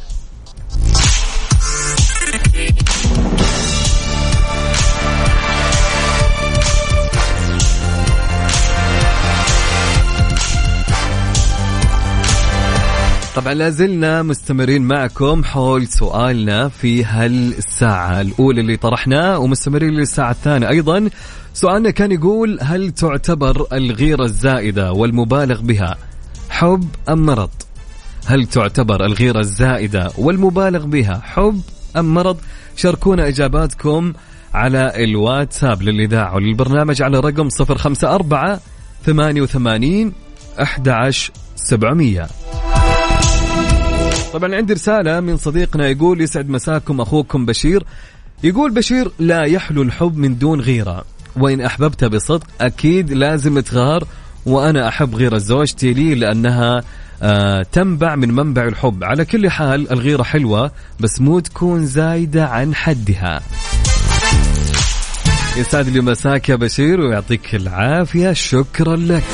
طبعا 13.35 13.55
لازلنا 13.55 14.23
مستمرين 14.23 14.83
معكم 14.83 15.45
حول 15.45 15.87
سؤالنا 15.87 16.69
في 16.69 17.05
هالساعة 17.05 18.21
الأولى 18.21 18.61
اللي 18.61 18.77
طرحناه 18.77 19.39
ومستمرين 19.39 19.91
للساعة 19.91 20.31
الثانية. 20.31 20.69
أيضا 20.69 21.11
سؤالنا 21.55 21.91
كان 21.91 22.13
يقول 22.13 22.59
هل 22.63 22.91
تعتبر 22.91 23.67
الغيرة 23.73 24.25
الزائدة 24.25 24.93
والمبالغ 24.93 25.61
بها 25.61 25.97
حب 26.51 26.89
أم 27.09 27.27
مرض؟ 27.27 27.51
هل 28.27 28.47
تعتبر 28.47 29.07
الغيرة 29.07 29.41
الزائدة 29.41 30.11
والمبالغ 30.19 30.87
بها 30.87 31.21
حب 31.25 31.61
أم 31.97 32.15
مرض؟ 32.15 32.37
شاركونا 32.77 33.29
إجاباتكم 33.29 34.13
على 34.55 35.05
الواتساب 35.05 35.83
للإذاعة 35.83 36.35
وللبرنامج 36.35 37.03
على 37.03 37.21
رقم 37.21 37.49
054 37.61 38.59
88 39.07 40.13
11 40.61 41.33
700 41.57 42.29
طبعا 44.35 44.55
عندي 44.55 44.73
رسالة 44.73 45.21
من 45.21 45.37
صديقنا 45.37 45.89
يقول 45.89 46.21
يسعد 46.21 46.49
مساكم 46.49 47.01
أخوكم 47.01 47.47
بشير. 47.47 47.85
يقول 48.45 48.71
بشير 48.71 49.11
لا 49.19 49.45
يحلو 49.45 49.83
الحب 49.83 50.17
من 50.17 50.39
دون 50.39 50.61
غيرة. 50.61 51.05
وإن 51.37 51.61
أحببت 51.61 52.05
بصدق 52.05 52.47
أكيد 52.61 53.13
لازم 53.13 53.61
تغار. 53.61 54.05
وأنا 54.47 54.89
أحب 54.89 55.15
غيرة 55.15 55.39
زوجتي 55.39 55.93
لي 55.93 56.15
لأنها 56.15 56.83
آه 57.23 57.67
تنبع 57.73 58.15
من 58.15 58.31
منبع 58.35 58.65
الحب. 58.65 59.05
على 59.05 59.25
كل 59.25 59.51
حال 59.51 59.93
الغيرة 59.93 60.23
حلوة 60.23 60.71
بس 61.01 61.21
مو 61.21 61.39
تكون 61.39 61.87
زايدة 61.87 62.47
عن 62.47 62.75
حدها. 62.75 63.41
يسعد 65.57 65.89
لي 65.89 66.01
مساك 66.01 66.49
يا 66.49 66.57
بشير 66.57 67.01
ويعطيك 67.01 67.55
العافية. 67.55 68.33
شكرا 68.33 68.97
لك. 68.97 69.25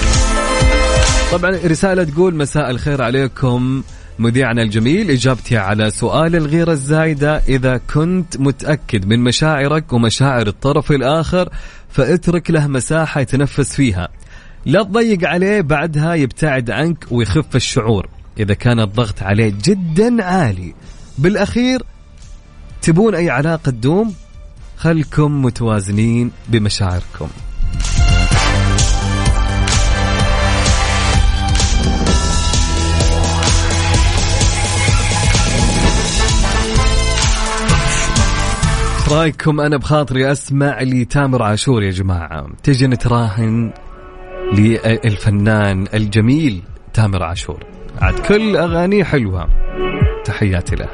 طبعا 1.33 1.51
رسالة 1.51 2.05
تقول 2.05 2.35
مساء 2.35 2.71
الخير 2.71 3.03
عليكم. 3.03 3.83
مذيعنا 4.21 4.63
الجميل 4.63 5.11
إجابتي 5.11 5.57
على 5.57 5.91
سؤال 5.91 6.37
الغيرة 6.37 6.73
الزايدة 6.73 7.39
إذا 7.49 7.81
كنت 7.95 8.37
متأكد 8.41 9.07
من 9.07 9.21
مشاعرك 9.21 9.93
ومشاعر 9.93 10.47
الطرف 10.47 10.93
الآخر 10.93 11.49
فاترك 11.89 12.51
له 12.51 12.67
مساحة 12.67 13.21
يتنفس 13.21 13.75
فيها. 13.75 14.09
لا 14.67 14.83
تضيق 14.83 15.29
عليه 15.29 15.61
بعدها 15.61 16.15
يبتعد 16.15 16.71
عنك 16.71 17.05
ويخف 17.11 17.57
الشعور. 17.57 18.09
إذا 18.39 18.55
كان 18.55 18.81
الضغط 18.81 19.23
عليه 19.23 19.55
جدا 19.65 20.25
عالي. 20.25 20.75
بالأخير 21.19 21.83
تبون 22.83 23.15
أي 23.15 23.31
علاقة 23.31 23.71
تدوم 23.71 24.15
خلكم 24.77 25.43
متوازنين 25.43 26.31
بمشاعركم. 26.49 27.29
رأيكم؟ 39.13 39.61
أنا 39.61 39.77
بخاطري 39.77 40.33
أسمع 40.33 40.83
لتامر 40.83 41.43
عاشور 41.43 41.83
يا 41.83 41.91
جماعة. 41.91 42.47
تجي 42.63 42.87
نتراهن 42.87 43.73
للفنان 44.55 45.87
الجميل 45.95 46.63
تامر 46.95 47.23
عاشور. 47.23 47.65
عاد 48.01 48.19
كل 48.19 48.57
أغانيه 48.57 49.05
حلوة. 49.05 49.49
تحياتي 50.25 50.77
له. 50.77 50.89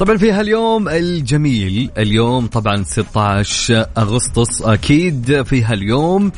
طبعا 0.00 0.16
في 0.16 0.32
هاليوم 0.32 0.88
الجميل 0.88 1.90
اليوم 1.98 2.46
طبعا 2.46 2.82
16 2.82 3.86
أغسطس. 3.98 4.62
أكيد 4.62 5.42
في 5.42 5.64
هاليوم 5.64 6.32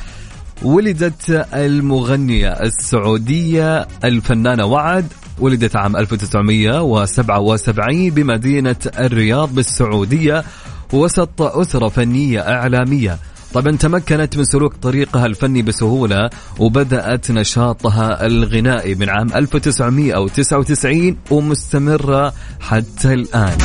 ولدت 0.62 1.47
المغنية 1.55 2.49
السعودية 2.49 3.88
الفنانة 4.05 4.64
وعد 4.66 5.07
ولدت 5.38 5.77
عام 5.77 5.97
1977 5.97 8.11
بمدينة 8.11 8.77
الرياض 8.99 9.55
بالسعودية 9.55 10.45
وسط 10.92 11.42
أسرة 11.42 11.88
فنية 11.88 12.40
إعلامية. 12.40 13.19
طبعا 13.54 13.76
تمكنت 13.76 14.37
من 14.37 14.44
سلوك 14.44 14.74
طريقها 14.74 15.26
الفني 15.26 15.62
بسهولة 15.62 16.30
وبدأت 16.59 17.30
نشاطها 17.30 18.26
الغنائي 18.26 18.94
من 18.94 19.09
عام 19.09 19.28
1999 19.35 21.16
ومستمرة 21.30 22.32
حتى 22.61 23.14
الآن. 23.14 23.59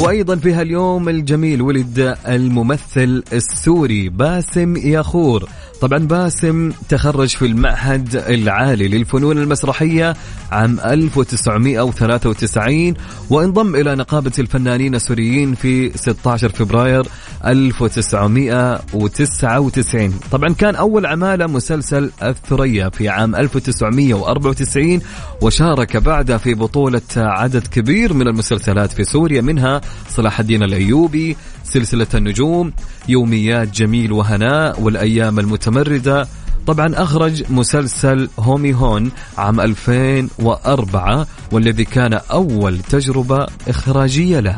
وأيضا 0.00 0.36
في 0.36 0.52
هاليوم 0.52 1.08
الجميل 1.08 1.62
ولد 1.62 2.16
الممثل 2.28 3.22
السوري 3.32 4.08
باسم 4.08 4.76
ياخور. 4.76 5.48
طبعا 5.80 5.98
باسم 5.98 6.70
تخرج 6.88 7.28
في 7.28 7.46
المعهد 7.46 8.16
العالي 8.16 8.88
للفنون 8.88 9.38
المسرحية 9.38 10.16
عام 10.52 10.80
1993 10.80 12.94
وانضم 13.30 13.74
إلى 13.74 13.94
نقابة 13.94 14.32
الفنانين 14.38 14.94
السوريين 14.94 15.54
في 15.54 15.98
16 15.98 16.48
فبراير 16.48 17.06
1999 17.46 20.14
طبعا 20.32 20.54
كان 20.54 20.74
أول 20.74 21.06
عمالة 21.06 21.46
مسلسل 21.46 22.10
الثريا 22.22 22.88
في 22.88 23.08
عام 23.08 23.36
1994 23.36 25.00
وشارك 25.42 25.96
بعدها 25.96 26.36
في 26.36 26.54
بطولة 26.54 27.02
عدد 27.16 27.66
كبير 27.66 28.12
من 28.12 28.28
المسلسلات 28.28 28.92
في 28.92 29.04
سوريا 29.04 29.40
منها 29.40 29.80
صلاح 30.08 30.40
الدين 30.40 30.62
الأيوبي 30.62 31.36
سلسلة 31.66 32.06
النجوم 32.14 32.72
يوميات 33.08 33.68
جميل 33.68 34.12
وهناء 34.12 34.80
والأيام 34.80 35.38
المتمردة. 35.38 36.28
طبعا 36.66 36.92
أخرج 36.94 37.42
مسلسل 37.50 38.28
هومي 38.38 38.74
هون 38.74 39.10
عام 39.38 39.60
2004 39.60 41.26
والذي 41.52 41.84
كان 41.84 42.12
أول 42.14 42.78
تجربة 42.78 43.46
إخراجية 43.68 44.40
له. 44.40 44.56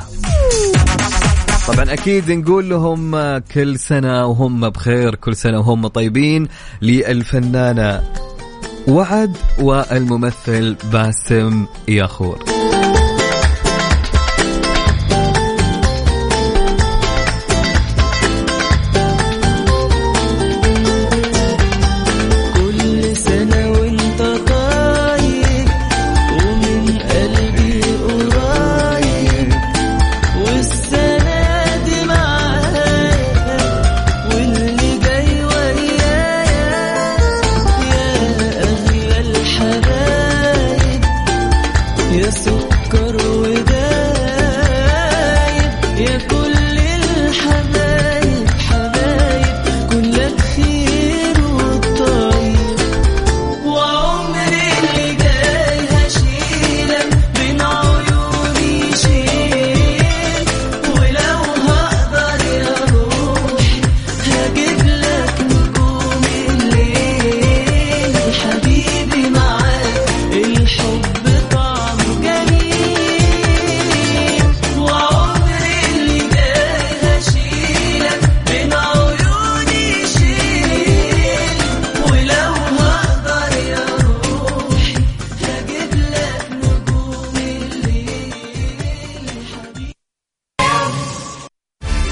طبعا 1.69 1.93
أكيد 1.93 2.31
نقول 2.31 2.71
لهم 2.71 3.39
كل 3.39 3.79
سنة 3.79 4.27
وهم 4.27 4.71
بخير 4.71 5.15
كل 5.15 5.37
سنة 5.37 5.59
وهم 5.59 5.87
طيبين. 5.87 6.49
للفنانة 6.83 8.03
وعد 8.89 9.37
والممثل 9.61 10.77
باسم 10.93 11.67
ياخور. 11.89 12.45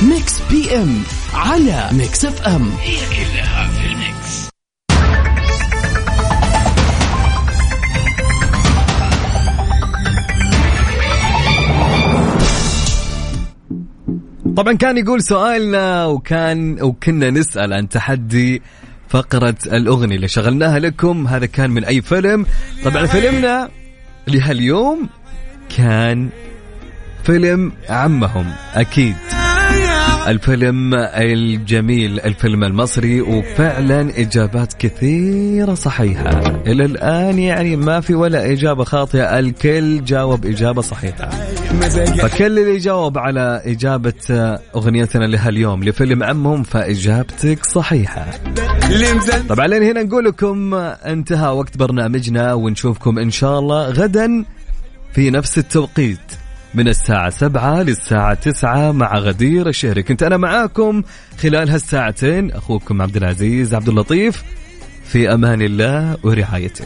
Mix 0.03 0.41
PM 0.51 1.03
على 1.35 1.89
Mix 1.93 2.25
FM 2.25 2.71
هي 2.81 2.97
كلها 2.97 3.69
في 3.69 3.87
ال 3.87 3.99
mix. 3.99 4.49
طبعا 14.57 14.73
كان 14.73 14.99
يقول 14.99 15.23
سؤالنا 15.23 16.07
وكان 16.07 16.83
وكنا 16.83 17.31
نسأل 17.31 17.73
عن 17.73 17.89
تحدي 17.89 18.63
فقرة 19.09 19.57
الأغنية 19.67 20.17
اللي 20.17 20.29
شغلناها 20.29 20.79
لكم. 20.79 21.27
هذا 21.27 21.47
كان 21.47 21.71
من 21.71 21.85
أي 21.85 22.03
فيلم؟ 22.03 22.47
طبعا 22.85 23.07
فيلمنا 23.07 23.69
لهاليوم 24.29 25.09
كان 25.77 26.29
فيلم 27.25 27.73
عمهم 27.89 28.53
أكيد. 28.75 29.17
الفيلم 30.27 30.95
الجميل 30.95 32.21
الفيلم 32.21 32.65
المصري 32.65 33.21
وفعلا 33.21 34.21
إجابات 34.21 34.73
كثيرة 34.73 35.75
صحيحة. 35.75 36.31
إلى 36.67 36.85
الآن 36.85 37.39
يعني 37.39 37.77
ما 37.77 38.01
في 38.01 38.15
ولا 38.15 38.53
إجابة 38.53 38.85
خاطئة 38.85 39.39
الكل 39.39 40.05
جاوب 40.05 40.47
إجابة 40.47 40.83
صحيحة. 40.83 41.31
فكل 42.19 42.59
اللي 42.59 42.79
جاوب 42.79 43.19
على 43.19 43.63
إجابة 43.65 44.59
أغنيتنا 44.75 45.25
لهاليوم 45.25 45.85
لفيلم 45.85 46.23
عمهم 46.23 46.63
فإجابتك 46.63 47.67
صحيحة. 47.67 48.27
طبعا 49.49 49.67
لين 49.67 49.83
هنا 49.83 50.03
نقول 50.03 50.25
لكم 50.25 50.75
انتهى 50.75 51.49
وقت 51.49 51.77
برنامجنا 51.77 52.55
ونشوفكم 52.55 53.19
إن 53.19 53.31
شاء 53.31 53.59
الله 53.59 53.91
غدا 53.91 54.45
في 55.13 55.31
نفس 55.31 55.59
التوقيت. 55.59 56.46
من 56.77 56.89
الساعة 56.89 57.31
سبعة 57.31 57.83
للساعة 57.83 58.35
تسعة 58.35 58.93
مع 58.93 59.19
غدير 59.19 59.69
الشهري. 59.69 60.03
كنت 60.03 60.23
أنا 60.23 60.37
معاكم 60.37 61.03
خلال 61.39 61.71
هالساعتين 61.71 62.51
أخوكم 62.51 63.03
عبد 63.03 63.17
العزيز 63.17 63.75
عبد 63.75 63.89
اللطيف 63.89 64.43
في 65.05 65.35
أمان 65.35 65.63
الله 65.63 66.17
ورعايته. 66.23 66.85